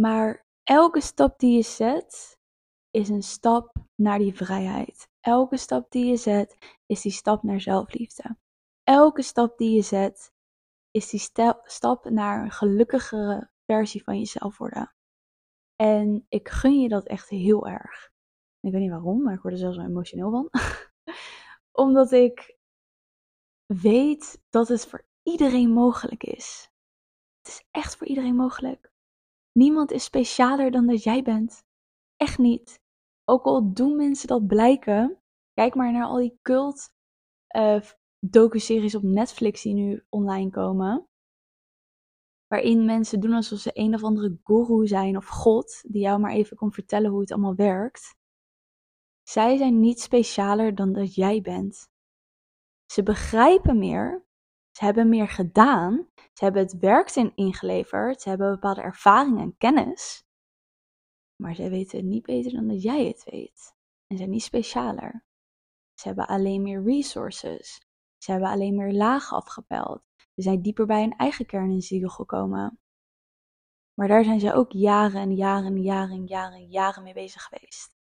Maar 0.00 0.46
elke 0.62 1.00
stap 1.00 1.38
die 1.38 1.56
je 1.56 1.62
zet, 1.62 2.38
is 2.90 3.08
een 3.08 3.22
stap 3.22 3.76
naar 3.94 4.18
die 4.18 4.34
vrijheid. 4.34 5.08
Elke 5.20 5.56
stap 5.56 5.90
die 5.90 6.06
je 6.06 6.16
zet, 6.16 6.78
is 6.86 7.00
die 7.00 7.12
stap 7.12 7.42
naar 7.42 7.60
zelfliefde. 7.60 8.36
Elke 8.82 9.22
stap 9.22 9.58
die 9.58 9.74
je 9.74 9.82
zet, 9.82 10.32
is 10.90 11.08
die 11.10 11.20
stap 11.64 12.10
naar 12.10 12.42
een 12.42 12.50
gelukkigere 12.50 13.50
versie 13.66 14.02
van 14.02 14.18
jezelf 14.18 14.58
worden. 14.58 14.94
En 15.76 16.26
ik 16.28 16.48
gun 16.48 16.80
je 16.80 16.88
dat 16.88 17.06
echt 17.06 17.28
heel 17.28 17.66
erg. 17.66 18.12
Ik 18.60 18.72
weet 18.72 18.80
niet 18.80 18.90
waarom, 18.90 19.22
maar 19.22 19.34
ik 19.34 19.40
word 19.40 19.54
er 19.54 19.60
zelfs 19.60 19.76
wel 19.76 19.86
emotioneel 19.86 20.30
van. 20.30 20.50
Omdat 21.84 22.12
ik 22.12 22.56
weet 23.66 24.42
dat 24.50 24.68
het 24.68 24.86
voor 24.86 25.06
iedereen 25.22 25.70
mogelijk 25.70 26.22
is. 26.22 26.70
Het 27.42 27.52
is 27.52 27.66
echt 27.70 27.96
voor 27.96 28.06
iedereen 28.06 28.36
mogelijk. 28.36 28.92
Niemand 29.52 29.90
is 29.90 30.04
specialer 30.04 30.70
dan 30.70 30.86
dat 30.86 31.02
jij 31.02 31.22
bent. 31.22 31.64
Echt 32.16 32.38
niet. 32.38 32.80
Ook 33.24 33.44
al 33.44 33.72
doen 33.72 33.96
mensen 33.96 34.28
dat 34.28 34.46
blijken. 34.46 35.22
Kijk 35.52 35.74
maar 35.74 35.92
naar 35.92 36.04
al 36.04 36.16
die 36.16 36.38
cult 36.42 36.94
uh, 37.56 37.80
docu-series 38.18 38.94
op 38.94 39.02
Netflix 39.02 39.62
die 39.62 39.74
nu 39.74 40.04
online 40.08 40.50
komen. 40.50 41.08
Waarin 42.54 42.84
mensen 42.84 43.20
doen 43.20 43.32
alsof 43.32 43.58
ze 43.58 43.70
een 43.72 43.94
of 43.94 44.02
andere 44.02 44.38
guru 44.44 44.86
zijn 44.86 45.16
of 45.16 45.26
god, 45.26 45.82
die 45.86 46.02
jou 46.02 46.20
maar 46.20 46.32
even 46.32 46.56
kon 46.56 46.72
vertellen 46.72 47.10
hoe 47.10 47.20
het 47.20 47.32
allemaal 47.32 47.54
werkt. 47.54 48.16
Zij 49.22 49.56
zijn 49.56 49.80
niet 49.80 50.00
specialer 50.00 50.74
dan 50.74 50.92
dat 50.92 51.14
jij 51.14 51.40
bent. 51.40 51.88
Ze 52.92 53.02
begrijpen 53.02 53.78
meer, 53.78 54.24
ze 54.70 54.84
hebben 54.84 55.08
meer 55.08 55.28
gedaan, 55.28 56.08
ze 56.14 56.44
hebben 56.44 56.62
het 56.62 56.78
werk 56.78 57.10
in 57.10 57.32
ingeleverd, 57.34 58.20
ze 58.20 58.28
hebben 58.28 58.50
bepaalde 58.50 58.82
ervaring 58.82 59.40
en 59.40 59.56
kennis. 59.56 60.24
Maar 61.42 61.54
zij 61.54 61.70
weten 61.70 61.98
het 61.98 62.06
niet 62.06 62.26
beter 62.26 62.52
dan 62.52 62.68
dat 62.68 62.82
jij 62.82 63.06
het 63.06 63.24
weet. 63.30 63.74
En 64.06 64.16
zijn 64.16 64.30
niet 64.30 64.42
specialer. 64.42 65.24
Ze 65.94 66.06
hebben 66.06 66.26
alleen 66.26 66.62
meer 66.62 66.82
resources. 66.84 67.86
Ze 68.18 68.30
hebben 68.30 68.50
alleen 68.50 68.74
meer 68.74 68.92
lagen 68.92 69.36
afgepeld. 69.36 70.02
Zijn 70.34 70.62
dieper 70.62 70.86
bij 70.86 71.00
hun 71.00 71.16
eigen 71.16 71.46
kern 71.46 71.70
en 71.70 71.82
ziel 71.82 72.08
gekomen. 72.08 72.78
Maar 73.94 74.08
daar 74.08 74.24
zijn 74.24 74.40
ze 74.40 74.52
ook 74.52 74.72
jaren 74.72 75.20
en 75.20 75.34
jaren 75.34 75.66
en 75.66 75.82
jaren 75.82 76.16
en 76.16 76.26
jaren 76.26 76.58
en 76.58 76.70
jaren 76.70 77.02
mee 77.02 77.14
bezig 77.14 77.42
geweest. 77.42 77.96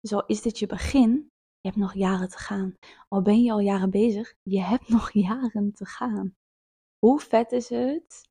Dus 0.00 0.12
al 0.12 0.26
is 0.26 0.42
dit 0.42 0.58
je 0.58 0.66
begin, 0.66 1.10
je 1.60 1.68
hebt 1.68 1.76
nog 1.76 1.94
jaren 1.94 2.28
te 2.28 2.38
gaan. 2.38 2.76
Al 3.08 3.22
ben 3.22 3.42
je 3.42 3.52
al 3.52 3.60
jaren 3.60 3.90
bezig, 3.90 4.34
je 4.42 4.60
hebt 4.60 4.88
nog 4.88 5.12
jaren 5.28 5.72
te 5.72 5.86
gaan. 5.86 6.36
Hoe 6.98 7.20
vet 7.20 7.52
is 7.52 7.68
het 7.68 8.28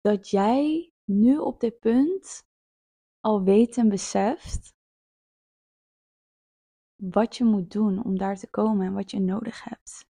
dat 0.00 0.30
jij 0.30 0.92
nu 1.04 1.38
op 1.38 1.60
dit 1.60 1.78
punt 1.78 2.46
al 3.20 3.42
weet 3.42 3.76
en 3.76 3.88
beseft 3.88 4.76
wat 6.94 7.36
je 7.36 7.44
moet 7.44 7.70
doen 7.70 8.04
om 8.04 8.18
daar 8.18 8.36
te 8.36 8.50
komen 8.50 8.86
en 8.86 8.92
wat 8.92 9.10
je 9.10 9.20
nodig 9.20 9.64
hebt. 9.64 10.07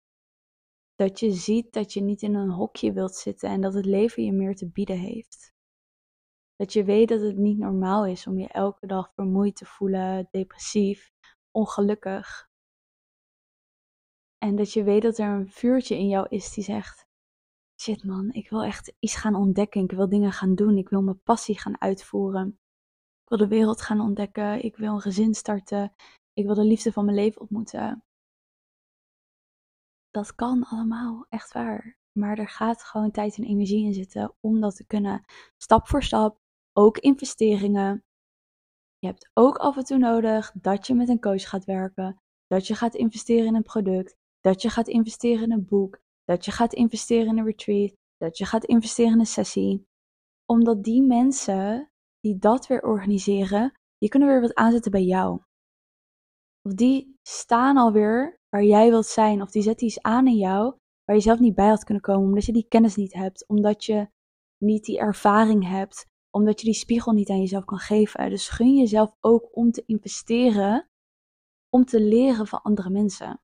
Dat 0.97 1.21
je 1.21 1.33
ziet 1.33 1.73
dat 1.73 1.93
je 1.93 2.01
niet 2.01 2.23
in 2.23 2.35
een 2.35 2.51
hokje 2.51 2.93
wilt 2.93 3.15
zitten 3.15 3.51
en 3.51 3.61
dat 3.61 3.75
het 3.75 3.85
leven 3.85 4.25
je 4.25 4.33
meer 4.33 4.55
te 4.55 4.69
bieden 4.71 4.99
heeft. 4.99 5.55
Dat 6.57 6.73
je 6.73 6.85
weet 6.85 7.09
dat 7.09 7.21
het 7.21 7.37
niet 7.37 7.59
normaal 7.59 8.07
is 8.07 8.27
om 8.27 8.39
je 8.39 8.49
elke 8.49 8.87
dag 8.87 9.13
vermoeid 9.15 9.57
te 9.57 9.65
voelen, 9.67 10.29
depressief, 10.31 11.13
ongelukkig. 11.51 12.49
En 14.39 14.57
dat 14.57 14.73
je 14.73 14.83
weet 14.83 15.03
dat 15.03 15.19
er 15.19 15.29
een 15.29 15.51
vuurtje 15.51 15.97
in 15.97 16.09
jou 16.09 16.27
is 16.29 16.55
die 16.55 16.65
zegt: 16.65 17.07
Shit 17.81 18.05
man, 18.05 18.33
ik 18.33 18.51
wil 18.51 18.63
echt 18.63 18.95
iets 18.99 19.17
gaan 19.17 19.35
ontdekken. 19.35 19.83
Ik 19.83 19.91
wil 19.91 20.09
dingen 20.09 20.33
gaan 20.33 20.55
doen. 20.55 20.77
Ik 20.77 20.89
wil 20.89 21.03
mijn 21.03 21.23
passie 21.23 21.59
gaan 21.59 21.81
uitvoeren. 21.81 22.49
Ik 23.23 23.29
wil 23.29 23.39
de 23.39 23.49
wereld 23.49 23.83
gaan 23.83 24.01
ontdekken. 24.01 24.65
Ik 24.65 24.77
wil 24.77 24.95
een 24.95 25.01
gezin 25.01 25.35
starten. 25.35 25.95
Ik 26.33 26.47
wil 26.47 26.55
de 26.55 26.65
liefde 26.65 26.93
van 26.93 27.05
mijn 27.05 27.17
leven 27.17 27.41
ontmoeten. 27.41 28.05
Dat 30.17 30.35
kan 30.35 30.65
allemaal, 30.65 31.27
echt 31.29 31.53
waar. 31.53 31.97
Maar 32.13 32.39
er 32.39 32.49
gaat 32.49 32.83
gewoon 32.83 33.11
tijd 33.11 33.37
en 33.37 33.45
energie 33.45 33.85
in 33.85 33.95
zitten 33.95 34.35
om 34.41 34.61
dat 34.61 34.77
te 34.77 34.87
kunnen. 34.87 35.25
Stap 35.57 35.89
voor 35.89 36.03
stap, 36.03 36.39
ook 36.73 36.99
investeringen. 36.99 38.05
Je 38.99 39.07
hebt 39.07 39.31
ook 39.35 39.57
af 39.57 39.77
en 39.77 39.85
toe 39.85 39.99
nodig 39.99 40.53
dat 40.55 40.87
je 40.87 40.95
met 40.95 41.09
een 41.09 41.21
coach 41.21 41.49
gaat 41.49 41.65
werken, 41.65 42.21
dat 42.47 42.67
je 42.67 42.75
gaat 42.75 42.95
investeren 42.95 43.47
in 43.47 43.55
een 43.55 43.63
product, 43.63 44.17
dat 44.41 44.63
je 44.63 44.71
gaat 44.71 44.89
investeren 44.89 45.45
in 45.45 45.53
een 45.53 45.67
boek, 45.67 45.99
dat 46.25 46.45
je 46.45 46.51
gaat 46.51 46.73
investeren 46.73 47.27
in 47.27 47.39
een 47.39 47.45
retreat, 47.45 47.93
dat 48.17 48.39
je 48.39 48.45
gaat 48.45 48.65
investeren 48.65 49.13
in 49.13 49.19
een 49.19 49.27
sessie. 49.27 49.87
Omdat 50.45 50.85
die 50.85 51.03
mensen 51.03 51.91
die 52.21 52.39
dat 52.39 52.67
weer 52.67 52.83
organiseren, 52.83 53.73
die 53.99 54.09
kunnen 54.09 54.29
weer 54.29 54.41
wat 54.41 54.55
aanzetten 54.55 54.91
bij 54.91 55.05
jou. 55.05 55.41
Of 56.63 56.75
die 56.75 57.19
staan 57.23 57.77
alweer 57.77 58.41
waar 58.57 58.64
jij 58.64 58.90
wilt 58.90 59.07
zijn, 59.07 59.42
of 59.42 59.51
die 59.51 59.62
zetten 59.62 59.87
iets 59.87 60.03
aan 60.03 60.27
in 60.27 60.37
jou 60.37 60.79
waar 61.05 61.16
je 61.16 61.23
zelf 61.23 61.38
niet 61.38 61.55
bij 61.55 61.69
had 61.69 61.85
kunnen 61.85 62.03
komen, 62.03 62.29
omdat 62.29 62.45
je 62.45 62.53
die 62.53 62.69
kennis 62.69 62.97
niet 62.97 63.12
hebt, 63.12 63.47
omdat 63.49 63.85
je 63.85 64.11
niet 64.59 64.85
die 64.85 64.99
ervaring 64.99 65.69
hebt, 65.69 66.07
omdat 66.31 66.61
je 66.61 66.66
die 66.66 66.75
spiegel 66.75 67.12
niet 67.12 67.31
aan 67.31 67.40
jezelf 67.40 67.64
kan 67.64 67.79
geven. 67.79 68.31
Dus 68.31 68.49
gun 68.49 68.77
jezelf 68.77 69.16
ook 69.21 69.57
om 69.57 69.71
te 69.71 69.83
investeren, 69.87 70.90
om 71.69 71.85
te 71.85 72.01
leren 72.01 72.47
van 72.47 72.62
andere 72.62 72.90
mensen. 72.90 73.40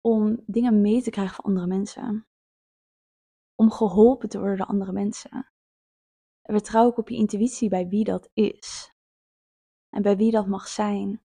Om 0.00 0.42
dingen 0.46 0.80
mee 0.80 1.02
te 1.02 1.10
krijgen 1.10 1.34
van 1.34 1.44
andere 1.44 1.66
mensen. 1.66 2.26
Om 3.54 3.70
geholpen 3.70 4.28
te 4.28 4.38
worden 4.38 4.56
door 4.56 4.66
andere 4.66 4.92
mensen. 4.92 5.52
En 6.42 6.54
vertrouw 6.54 6.84
ook 6.84 6.98
op 6.98 7.08
je 7.08 7.16
intuïtie 7.16 7.68
bij 7.68 7.88
wie 7.88 8.04
dat 8.04 8.30
is. 8.34 8.94
En 9.88 10.02
bij 10.02 10.16
wie 10.16 10.30
dat 10.30 10.46
mag 10.46 10.68
zijn. 10.68 11.22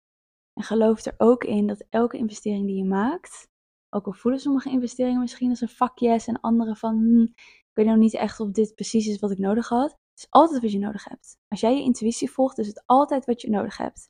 En 0.54 0.64
geloof 0.64 1.06
er 1.06 1.14
ook 1.18 1.44
in 1.44 1.68
dat 1.68 1.86
elke 1.90 2.18
investering 2.18 2.66
die 2.66 2.78
je 2.78 2.86
maakt, 2.86 3.48
ook 3.90 4.06
al 4.06 4.14
voelen 4.14 4.40
sommige 4.40 4.70
investeringen 4.70 5.20
misschien 5.20 5.50
als 5.50 5.62
een 5.62 5.68
fuck 5.68 5.98
yes 5.98 6.28
en 6.28 6.40
andere 6.42 6.76
van, 6.76 6.98
hm, 6.98 7.22
ik 7.22 7.72
weet 7.74 7.86
nou 7.86 7.98
niet 7.98 8.14
echt 8.14 8.40
of 8.40 8.52
dit 8.52 8.76
precies 8.76 9.08
is 9.08 9.20
wat 9.20 9.32
ik 9.32 9.38
nodig 9.38 9.70
had. 9.70 9.92
Het 9.92 10.20
is 10.20 10.28
altijd 10.30 10.62
wat 10.62 10.72
je 10.72 10.80
nodig 10.80 11.04
hebt. 11.04 11.38
Als 11.48 11.60
jij 11.60 11.76
je 11.76 11.82
intuïtie 11.84 12.32
volgt, 12.32 12.58
is 12.58 12.68
het 12.68 12.84
altijd 12.86 13.26
wat 13.26 13.42
je 13.42 13.50
nodig 13.50 13.78
hebt. 13.78 14.10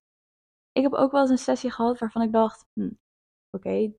Ik 0.71 0.83
heb 0.83 0.93
ook 0.93 1.11
wel 1.11 1.21
eens 1.21 1.29
een 1.29 1.37
sessie 1.37 1.71
gehad 1.71 1.99
waarvan 1.99 2.21
ik 2.21 2.31
dacht, 2.31 2.65
hm, 2.73 2.91
oké, 3.49 3.93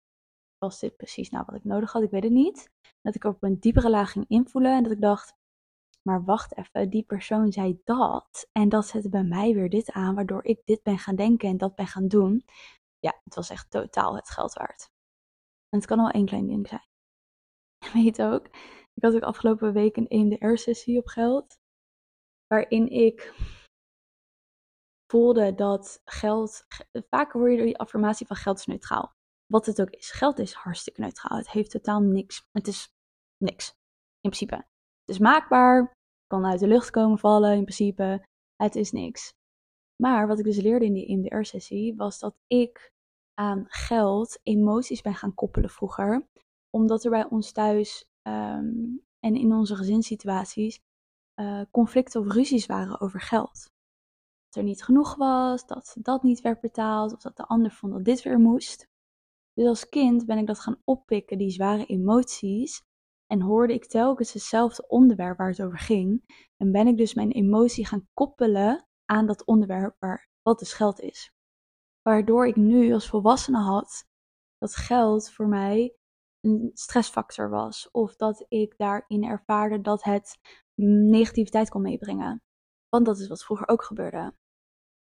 was 0.59 0.81
dit 0.81 0.97
precies 0.97 1.31
nou 1.31 1.45
wat 1.47 1.55
ik 1.55 1.65
nodig 1.65 1.93
had? 1.93 2.03
Ik 2.03 2.11
weet 2.11 2.23
het 2.23 2.33
niet. 2.33 2.71
Dat 3.03 3.15
ik 3.15 3.25
op 3.25 3.43
een 3.43 3.61
diepere 3.61 3.91
laag 3.91 4.11
ging 4.11 4.25
invoelen 4.29 4.73
en 4.73 4.83
dat 4.83 4.93
ik 4.93 5.01
dacht, 5.01 5.35
maar 6.07 6.25
wacht 6.25 6.57
even, 6.57 6.91
die 6.91 7.03
persoon 7.03 7.53
zei 7.53 7.81
dat. 7.85 8.49
En 8.53 8.69
dat 8.69 8.87
zette 8.87 9.09
bij 9.09 9.25
mij 9.25 9.55
weer 9.55 9.69
dit 9.69 9.91
aan, 9.93 10.15
waardoor 10.15 10.45
ik 10.45 10.61
dit 10.65 10.83
ben 10.83 10.99
gaan 10.99 11.17
denken 11.17 11.49
en 11.49 11.57
dat 11.57 11.75
ben 11.75 11.87
gaan 11.87 12.09
doen. 12.09 12.45
Ja, 12.99 13.21
het 13.25 13.35
was 13.35 13.51
echt 13.51 13.71
totaal 13.71 14.17
het 14.17 14.31
geld 14.31 14.53
waard. 14.53 14.91
En 15.69 15.79
het 15.79 15.87
kan 15.87 15.99
al 15.99 16.11
één 16.11 16.27
klein 16.27 16.47
ding 16.47 16.69
zijn. 16.69 16.87
Weet 18.05 18.23
ook, 18.23 18.47
ik 18.95 19.03
had 19.03 19.15
ook 19.15 19.23
afgelopen 19.23 19.73
week 19.73 19.97
een 19.97 20.09
EMDR-sessie 20.09 20.99
op 20.99 21.07
geld. 21.07 21.59
Waarin 22.47 22.89
ik 22.89 23.35
voelde 25.07 25.55
dat 25.55 26.01
geld. 26.05 26.67
Vaak 27.11 27.33
hoor 27.33 27.51
je 27.51 27.65
die 27.65 27.79
affirmatie 27.79 28.27
van 28.27 28.37
geld 28.37 28.59
is 28.59 28.67
neutraal. 28.67 29.15
Wat 29.47 29.67
het 29.67 29.81
ook 29.81 29.91
is. 29.91 30.11
Geld 30.11 30.39
is 30.39 30.53
hartstikke 30.53 31.01
neutraal. 31.01 31.39
Het 31.39 31.51
heeft 31.51 31.71
totaal 31.71 32.01
niks. 32.01 32.49
Het 32.53 32.67
is 32.67 32.95
niks. 33.37 33.69
In 34.21 34.31
principe. 34.31 34.55
Het 35.05 35.15
is 35.15 35.19
maakbaar, 35.19 35.94
kan 36.27 36.47
uit 36.47 36.61
de 36.61 36.67
lucht 36.67 36.91
komen 36.91 37.19
vallen 37.19 37.57
in 37.57 37.63
principe. 37.63 38.27
Het 38.57 38.77
is 38.77 38.93
niks. 38.93 39.35
Maar 40.03 40.27
wat 40.27 40.39
ik 40.39 40.45
dus 40.45 40.61
leerde 40.61 40.85
in 40.85 40.93
die 40.93 41.07
EMDR-sessie 41.07 41.97
was 41.97 42.19
dat 42.19 42.35
ik 42.47 42.93
aan 43.35 43.65
geld 43.69 44.41
emoties 44.43 45.01
ben 45.01 45.15
gaan 45.15 45.35
koppelen 45.35 45.71
vroeger. 45.71 46.29
Omdat 46.71 47.05
er 47.05 47.11
bij 47.11 47.29
ons 47.29 47.53
thuis 47.53 48.09
ehm, 48.23 48.97
en 49.21 49.35
in 49.35 49.53
onze 49.53 49.77
gezinssituaties 49.77 50.81
uh, 51.41 51.63
conflicten 51.71 52.21
of 52.21 52.33
ruzies 52.33 52.67
waren 52.67 53.01
over 53.01 53.21
geld. 53.21 53.73
Dat 54.49 54.63
er 54.63 54.63
niet 54.63 54.85
genoeg 54.85 55.15
was, 55.15 55.67
dat 55.67 55.97
dat 55.99 56.23
niet 56.23 56.41
werd 56.41 56.61
betaald 56.61 57.13
of 57.13 57.21
dat 57.21 57.37
de 57.37 57.47
ander 57.47 57.71
vond 57.71 57.93
dat 57.93 58.05
dit 58.05 58.23
weer 58.23 58.39
moest. 58.39 58.89
Dus 59.53 59.67
als 59.67 59.89
kind 59.89 60.27
ben 60.27 60.39
ik 60.39 60.47
dat 60.47 60.61
gaan 60.61 60.81
oppikken, 60.85 61.39
die 61.39 61.51
zware 61.51 61.87
emoties. 61.87 62.83
En 63.27 63.41
hoorde 63.41 63.75
ik 63.75 63.87
telkens 63.87 64.33
hetzelfde 64.33 64.89
onderwerp 64.89 65.39
waar 65.39 65.49
het 65.49 65.63
over 65.63 65.79
ging. 65.79 66.25
En 66.57 66.73
ben 66.73 66.87
ik 66.87 66.97
dus 66.97 67.15
mijn 67.15 67.31
emotie 67.31 67.87
gaan 67.87 68.09
koppelen 68.15 68.87
aan 69.05 69.27
dat 69.27 69.45
onderwerp 69.45 69.97
waar 69.99 70.29
wat 70.43 70.59
dus 70.59 70.73
geld 70.73 71.01
is. 71.01 71.33
Waardoor 72.03 72.47
ik 72.47 72.57
nu 72.57 72.93
als 72.93 73.09
volwassene 73.09 73.59
had 73.59 74.07
dat 74.59 74.77
geld 74.77 75.31
voor 75.31 75.49
mij 75.49 75.97
een 76.41 76.71
stressfactor 76.75 77.51
was. 77.51 77.91
Of 77.91 78.17
dat 78.17 78.45
ik 78.49 78.77
daarin 78.77 79.25
ervaarde 79.25 79.81
dat 79.81 80.03
het 80.03 80.39
negativiteit 81.11 81.69
kon 81.69 81.83
meebrengen. 81.83 82.43
Want 82.89 83.07
dat 83.07 83.19
is 83.19 83.29
wat 83.29 83.45
vroeger 83.45 83.69
ook 83.69 83.83
gebeurde. 83.83 84.35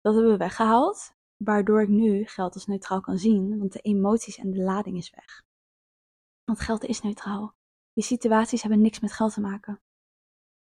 Dat 0.01 0.15
hebben 0.15 0.33
we 0.33 0.39
weggehaald, 0.39 1.15
waardoor 1.37 1.83
ik 1.83 1.89
nu 1.89 2.25
geld 2.25 2.55
als 2.55 2.67
neutraal 2.67 3.01
kan 3.01 3.19
zien, 3.19 3.59
want 3.59 3.73
de 3.73 3.81
emoties 3.81 4.37
en 4.37 4.51
de 4.51 4.63
lading 4.63 4.97
is 4.97 5.11
weg. 5.11 5.43
Want 6.45 6.61
geld 6.61 6.85
is 6.85 7.01
neutraal. 7.01 7.55
Die 7.95 8.05
situaties 8.05 8.63
hebben 8.63 8.81
niks 8.81 9.01
met 9.01 9.13
geld 9.13 9.35
te 9.35 9.41
maken. 9.41 9.83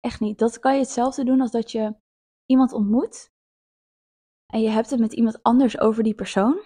Echt 0.00 0.20
niet. 0.20 0.38
Dat 0.38 0.58
kan 0.58 0.74
je 0.74 0.80
hetzelfde 0.80 1.24
doen 1.24 1.40
als 1.40 1.50
dat 1.50 1.70
je 1.70 1.94
iemand 2.46 2.72
ontmoet 2.72 3.30
en 4.50 4.60
je 4.60 4.68
hebt 4.68 4.90
het 4.90 5.00
met 5.00 5.12
iemand 5.12 5.42
anders 5.42 5.78
over 5.78 6.02
die 6.02 6.14
persoon. 6.14 6.60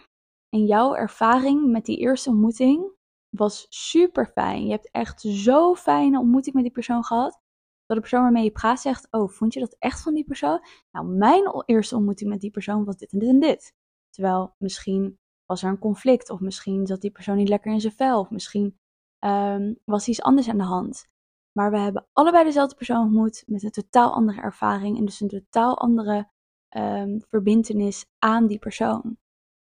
En 0.49 0.65
jouw 0.65 0.95
ervaring 0.95 1.71
met 1.71 1.85
die 1.85 1.99
eerste 1.99 2.31
ontmoeting 2.31 2.93
was 3.29 3.67
super 3.69 4.27
fijn. 4.27 4.65
Je 4.65 4.71
hebt 4.71 4.91
echt 4.91 5.21
zo'n 5.21 5.77
fijne 5.77 6.19
ontmoeting 6.19 6.55
met 6.55 6.65
die 6.65 6.73
persoon 6.73 7.05
gehad. 7.05 7.43
Dat 7.87 7.97
de 7.97 8.01
persoon 8.01 8.23
waarmee 8.23 8.45
je 8.45 8.53
praat 8.53 8.81
zegt: 8.81 9.07
Oh, 9.11 9.29
vond 9.29 9.55
je 9.55 9.61
dat 9.61 9.77
echt 9.79 10.03
van 10.03 10.15
die 10.15 10.25
persoon? 10.25 10.61
Nou, 10.91 11.07
mijn 11.07 11.63
eerste 11.65 11.97
ontmoeting 11.97 12.31
met 12.31 12.41
die 12.41 12.51
persoon 12.51 12.85
was 12.85 12.97
dit 12.97 13.13
en 13.13 13.19
dit 13.19 13.29
en 13.29 13.41
dit. 13.41 13.75
Terwijl 14.11 14.55
misschien 14.59 15.19
was 15.47 15.63
er 15.63 15.69
een 15.69 15.79
conflict, 15.79 16.31
of 16.31 16.41
misschien 16.41 16.87
zat 16.87 17.01
die 17.01 17.11
persoon 17.11 17.37
niet 17.37 17.49
lekker 17.49 17.73
in 17.73 17.81
zijn 17.81 17.93
vel, 17.93 18.21
of 18.21 18.31
misschien 18.31 18.79
um, 19.25 19.79
was 19.85 20.09
iets 20.09 20.23
anders 20.23 20.49
aan 20.49 20.59
de 20.59 20.65
hand. 20.65 21.07
Maar 21.53 21.71
we 21.71 21.79
hebben 21.79 22.07
allebei 22.13 22.45
dezelfde 22.45 22.77
persoon 22.77 23.05
ontmoet 23.05 23.45
met 23.47 23.63
een 23.63 23.71
totaal 23.71 24.15
andere 24.15 24.41
ervaring 24.41 24.99
en 24.99 25.05
dus 25.05 25.21
een 25.21 25.29
totaal 25.29 25.79
andere 25.79 26.31
um, 26.77 27.23
verbindenis 27.29 28.07
aan 28.19 28.47
die 28.47 28.59
persoon. 28.59 29.03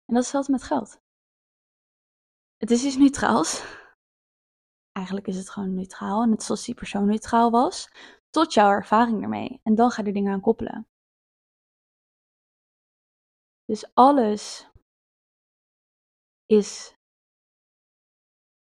En 0.06 0.14
dat 0.14 0.24
is 0.24 0.32
hetzelfde 0.32 0.52
met 0.52 0.64
geld. 0.64 1.00
het 2.58 2.72
is 2.72 2.84
iets 2.84 2.98
neutraals. 2.98 3.64
Eigenlijk 4.92 5.28
is 5.28 5.38
het 5.38 5.50
gewoon 5.50 5.74
neutraal. 5.74 6.24
Is 6.24 6.30
alsof 6.50 6.66
die 6.66 6.76
persoon 6.76 7.06
neutraal 7.06 7.52
was. 7.52 7.90
Tot 8.30 8.54
jouw 8.54 8.70
ervaring 8.70 9.22
ermee. 9.22 9.60
En 9.64 9.76
dan 9.76 9.92
ga 9.92 10.02
je 10.02 10.08
er 10.08 10.14
dingen 10.14 10.34
aan 10.34 10.42
koppelen. 10.42 10.88
Dus 13.66 13.94
alles 13.94 14.70
is 16.46 16.96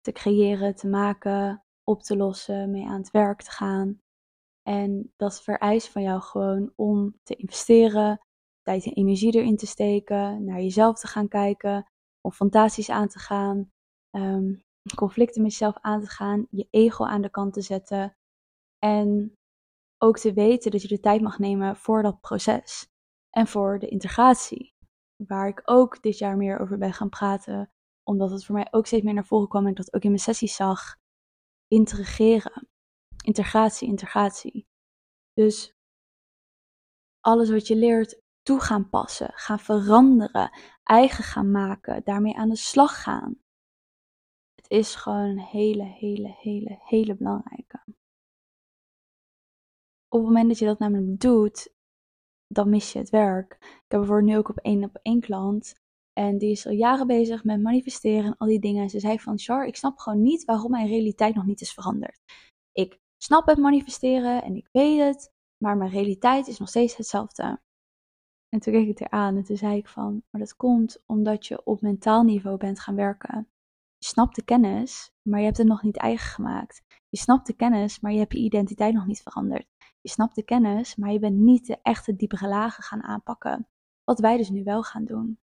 te 0.02 0.12
creëren, 0.12 0.76
te 0.76 0.88
maken, 0.88 1.64
op 1.84 2.04
te 2.04 2.18
lossen, 2.18 2.72
mee 2.72 2.88
aan 2.88 3.00
het 3.00 3.12
werk 3.12 3.42
te 3.42 3.52
gaan. 3.52 4.02
En 4.62 5.14
dat 5.16 5.42
vereist 5.42 5.90
van 5.90 6.02
jou 6.02 6.22
gewoon 6.22 6.74
om 6.76 7.16
te 7.24 7.36
investeren, 7.36 8.20
tijd 8.62 8.86
en 8.86 8.94
energie 8.94 9.36
erin 9.36 9.58
te 9.58 9.68
steken, 9.68 10.44
naar 10.44 10.60
jezelf 10.60 11.00
te 11.00 11.08
gaan 11.08 11.28
kijken, 11.28 11.92
confrontaties 12.22 12.90
aan 12.90 13.08
te 13.08 13.20
gaan, 13.20 13.72
ehm, 14.10 14.54
conflicten 14.96 15.42
met 15.42 15.52
jezelf 15.52 15.78
aan 15.82 16.02
te 16.02 16.08
gaan, 16.08 16.48
je 16.50 16.68
ego 16.70 17.06
aan 17.06 17.22
de 17.22 17.30
kant 17.30 17.54
te 17.54 17.62
zetten 17.62 18.18
en 18.80 19.34
ook 19.98 20.18
te 20.18 20.34
weten 20.34 20.72
dat 20.72 20.82
je 20.82 20.88
de 20.88 21.00
tijd 21.00 21.22
mag 21.22 21.40
nemen 21.40 21.76
voor 21.76 22.04
dat 22.04 22.22
proces 22.22 22.88
en 23.30 23.48
voor 23.48 23.80
de 23.80 23.88
integratie, 23.88 24.74
waar 25.28 25.48
ik 25.48 25.62
ook 25.66 26.02
dit 26.02 26.18
jaar 26.18 26.38
meer 26.38 26.60
over 26.60 26.78
ben 26.78 26.94
gaan 26.94 27.10
praten, 27.10 27.72
omdat 28.10 28.32
het 28.32 28.46
voor 28.46 28.56
mij 28.56 28.68
ook 28.72 28.86
steeds 28.86 29.04
meer 29.04 29.14
naar 29.14 29.26
voren 29.26 29.48
kwam 29.48 29.64
en 29.64 29.70
ik 29.70 29.78
dat 29.78 29.94
ook 29.94 30.02
in 30.02 30.10
mijn 30.10 30.22
sessies 30.22 30.56
zag. 30.56 30.98
Integreren. 31.68 32.68
Integratie, 33.24 33.88
integratie. 33.88 34.68
Dus 35.34 35.74
alles 37.20 37.50
wat 37.50 37.68
je 37.68 37.76
leert 37.76 38.22
toe 38.42 38.60
gaan 38.60 38.90
passen, 38.90 39.32
gaan 39.34 39.60
veranderen, 39.60 40.58
eigen 40.84 41.24
gaan 41.24 41.52
maken, 41.52 42.04
daarmee 42.04 42.38
aan 42.38 42.50
de 42.50 42.56
slag 42.56 43.04
gaan. 43.04 43.42
Het 44.56 44.70
is 44.70 44.96
gewoon 44.96 45.30
een 45.30 45.40
hele, 45.40 45.84
hele, 45.84 46.36
hele, 46.40 46.80
hele 46.82 47.16
belangrijke. 47.16 47.84
Op 50.08 50.20
het 50.20 50.28
moment 50.28 50.48
dat 50.48 50.60
je 50.60 50.66
dat 50.66 50.80
namelijk 50.80 51.20
doet, 51.20 51.74
dan 52.48 52.70
mis 52.70 52.92
je 52.92 53.00
het 53.00 53.10
werk. 53.10 53.54
Ik 53.54 53.86
heb 53.88 54.00
bijvoorbeeld 54.00 54.30
nu 54.30 54.38
ook 54.38 54.50
op 54.50 54.58
één 54.58 54.84
op 54.84 55.00
één 55.02 55.20
klant. 55.20 55.74
En 56.20 56.38
die 56.38 56.52
is 56.52 56.66
al 56.66 56.72
jaren 56.72 57.08
bezig 57.08 57.44
met 57.44 57.62
manifesteren 57.62 58.26
en 58.26 58.38
al 58.38 58.48
die 58.48 58.60
dingen. 58.60 58.84
En 58.84 58.90
ze 58.90 59.00
zei 59.00 59.20
van, 59.20 59.40
Char, 59.40 59.66
ik 59.66 59.76
snap 59.76 59.98
gewoon 59.98 60.22
niet 60.22 60.46
waarom 60.46 60.72
mijn 60.72 60.88
realiteit 60.88 61.36
nog 61.36 61.46
niet 61.46 61.62
is 61.62 61.74
veranderd. 61.74 62.20
Ik 62.72 63.00
snap 63.18 63.48
het 63.48 63.58
manifesteren 63.58 64.44
en 64.44 64.56
ik 64.56 64.70
weet 64.72 65.00
het, 65.00 65.32
maar 65.64 65.78
mijn 65.78 65.92
realiteit 65.92 66.48
is 66.48 66.60
nog 66.60 66.70
steeds 66.70 66.98
hetzelfde. 66.98 67.62
En 68.50 68.60
toen 68.60 68.74
keek 68.74 68.88
ik 68.88 69.00
er 69.00 69.10
aan 69.10 69.36
en 69.36 69.44
toen 69.44 69.58
zei 69.58 69.78
ik 69.78 69.88
van, 69.88 70.24
maar 70.30 70.42
dat 70.42 70.56
komt 70.56 71.04
omdat 71.06 71.46
je 71.46 71.66
op 71.66 71.82
mentaal 71.82 72.24
niveau 72.24 72.58
bent 72.58 72.80
gaan 72.80 72.96
werken. 72.96 73.48
Je 73.98 74.06
snapt 74.06 74.36
de 74.36 74.44
kennis, 74.44 75.12
maar 75.22 75.40
je 75.40 75.46
hebt 75.46 75.58
het 75.58 75.68
nog 75.68 75.84
niet 75.84 75.98
eigen 75.98 76.30
gemaakt. 76.30 76.82
Je 77.10 77.18
snapt 77.18 77.48
de 77.48 77.56
kennis, 77.56 78.00
maar 78.00 78.12
je 78.12 78.20
hebt 78.20 78.34
je 78.34 78.40
identiteit 78.40 78.94
nog 78.94 79.06
niet 79.06 79.22
veranderd. 79.22 79.68
Je 80.02 80.10
snapt 80.10 80.36
de 80.36 80.44
kennis, 80.44 80.96
maar 80.96 81.12
je 81.12 81.20
bent 81.20 81.38
niet 81.38 81.68
de 81.68 81.80
echte 81.82 82.16
diepere 82.16 82.48
lagen 82.48 82.84
gaan 82.84 83.04
aanpakken. 83.04 83.68
Wat 84.04 84.20
wij 84.20 84.38
dus 84.38 84.50
nu 84.50 84.64
wel 84.64 84.84
gaan 84.84 85.06
doen. 85.06 85.40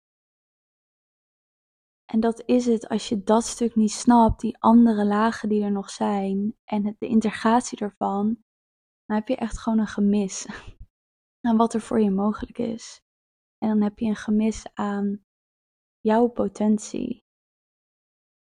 En 2.12 2.20
dat 2.20 2.44
is 2.46 2.66
het, 2.66 2.88
als 2.88 3.10
je 3.10 3.24
dat 3.24 3.44
stuk 3.44 3.76
niet 3.76 3.92
snapt, 3.92 4.42
die 4.42 4.58
andere 4.60 5.06
lagen 5.06 5.50
die 5.50 5.64
er 5.64 5.72
nog 5.72 5.90
zijn 5.90 6.58
en 6.64 6.96
de 7.00 7.08
integratie 7.08 7.80
ervan, 7.80 8.26
dan 9.06 9.18
heb 9.18 9.28
je 9.28 9.36
echt 9.36 9.60
gewoon 9.60 9.80
een 9.80 9.88
gemis 9.88 10.48
aan 11.48 11.58
wat 11.58 11.74
er 11.74 11.82
voor 11.82 12.02
je 12.02 12.12
mogelijk 12.12 12.58
is. 12.58 13.02
En 13.58 13.70
dan 13.70 13.82
heb 13.82 14.00
je 14.00 14.06
een 14.06 14.16
gemis 14.16 14.66
aan 14.74 15.26
jouw 16.00 16.28
potentie. 16.28 17.26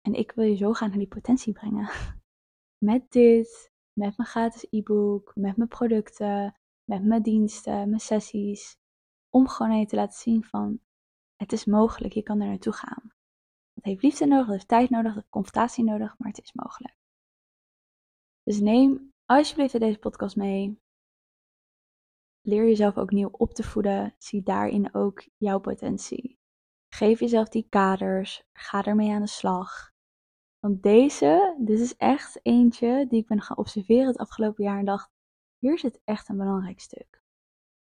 En 0.00 0.14
ik 0.14 0.32
wil 0.32 0.44
je 0.44 0.56
zo 0.56 0.72
gaan 0.72 0.88
naar 0.88 0.98
die 0.98 1.08
potentie 1.08 1.52
brengen. 1.52 1.90
Met 2.84 3.10
dit, 3.10 3.72
met 3.92 4.16
mijn 4.16 4.28
gratis 4.28 4.66
e-book, 4.70 5.32
met 5.34 5.56
mijn 5.56 5.68
producten, 5.68 6.60
met 6.84 7.04
mijn 7.04 7.22
diensten, 7.22 7.88
mijn 7.88 8.00
sessies. 8.00 8.76
Om 9.30 9.48
gewoon 9.48 9.72
aan 9.72 9.78
je 9.78 9.86
te 9.86 9.96
laten 9.96 10.20
zien 10.20 10.44
van, 10.44 10.80
het 11.36 11.52
is 11.52 11.64
mogelijk, 11.64 12.14
je 12.14 12.22
kan 12.22 12.40
er 12.40 12.48
naartoe 12.48 12.72
gaan. 12.72 13.13
Het 13.84 13.92
heeft 13.92 14.04
liefde 14.04 14.26
nodig, 14.26 14.46
het 14.46 14.54
heeft 14.54 14.68
tijd 14.68 14.90
nodig, 14.90 15.06
het 15.06 15.14
heeft 15.14 15.28
confrontatie 15.28 15.84
nodig, 15.84 16.18
maar 16.18 16.28
het 16.28 16.42
is 16.42 16.52
mogelijk. 16.52 16.96
Dus 18.42 18.60
neem 18.60 19.12
alsjeblieft 19.24 19.80
deze 19.80 19.98
podcast 19.98 20.36
mee. 20.36 20.80
Leer 22.40 22.64
jezelf 22.64 22.96
ook 22.96 23.10
nieuw 23.10 23.28
op 23.28 23.54
te 23.54 23.62
voeden. 23.62 24.14
Zie 24.18 24.42
daarin 24.42 24.94
ook 24.94 25.28
jouw 25.36 25.58
potentie. 25.58 26.38
Geef 26.88 27.20
jezelf 27.20 27.48
die 27.48 27.66
kaders. 27.68 28.44
Ga 28.52 28.84
ermee 28.84 29.12
aan 29.12 29.20
de 29.20 29.26
slag. 29.26 29.92
Want 30.58 30.82
deze, 30.82 31.56
dit 31.58 31.80
is 31.80 31.96
echt 31.96 32.40
eentje 32.42 33.06
die 33.08 33.20
ik 33.20 33.26
ben 33.26 33.40
gaan 33.40 33.56
observeren 33.56 34.06
het 34.06 34.18
afgelopen 34.18 34.64
jaar 34.64 34.78
en 34.78 34.84
dacht, 34.84 35.10
hier 35.58 35.78
zit 35.78 36.00
echt 36.04 36.28
een 36.28 36.36
belangrijk 36.36 36.80
stuk. 36.80 37.22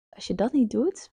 Als 0.08 0.26
je 0.26 0.34
dat 0.34 0.52
niet 0.52 0.70
doet, 0.70 1.12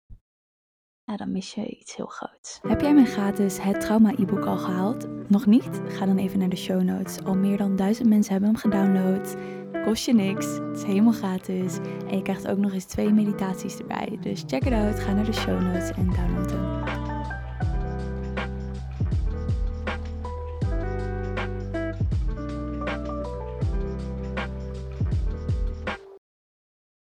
dan 1.05 1.31
mis 1.31 1.53
je 1.53 1.65
iets 1.65 1.95
heel 1.95 2.05
groots. 2.05 2.59
Heb 2.61 2.81
jij 2.81 2.93
mijn 2.93 3.05
gratis 3.05 3.61
Het 3.61 3.81
Trauma 3.81 4.11
e-book 4.17 4.45
al 4.45 4.57
gehaald? 4.57 5.29
Nog 5.29 5.45
niet? 5.45 5.81
Ga 5.87 6.05
dan 6.05 6.17
even 6.17 6.39
naar 6.39 6.49
de 6.49 6.55
show 6.55 6.81
notes. 6.81 7.23
Al 7.23 7.35
meer 7.35 7.57
dan 7.57 7.75
duizend 7.75 8.09
mensen 8.09 8.31
hebben 8.31 8.49
hem 8.49 8.59
gedownload. 8.59 9.35
Kost 9.83 10.05
je 10.05 10.13
niks. 10.13 10.45
Het 10.45 10.77
is 10.77 10.83
helemaal 10.83 11.13
gratis. 11.13 11.77
En 12.07 12.17
je 12.17 12.21
krijgt 12.21 12.47
ook 12.47 12.57
nog 12.57 12.73
eens 12.73 12.85
twee 12.85 13.13
meditaties 13.13 13.77
erbij. 13.77 14.17
Dus 14.21 14.43
check 14.47 14.65
it 14.65 14.73
out. 14.73 14.99
Ga 14.99 15.13
naar 15.13 15.25
de 15.25 15.33
show 15.33 15.61
notes 15.61 15.91
en 15.91 16.09
download 16.09 16.51
hem. 16.51 17.00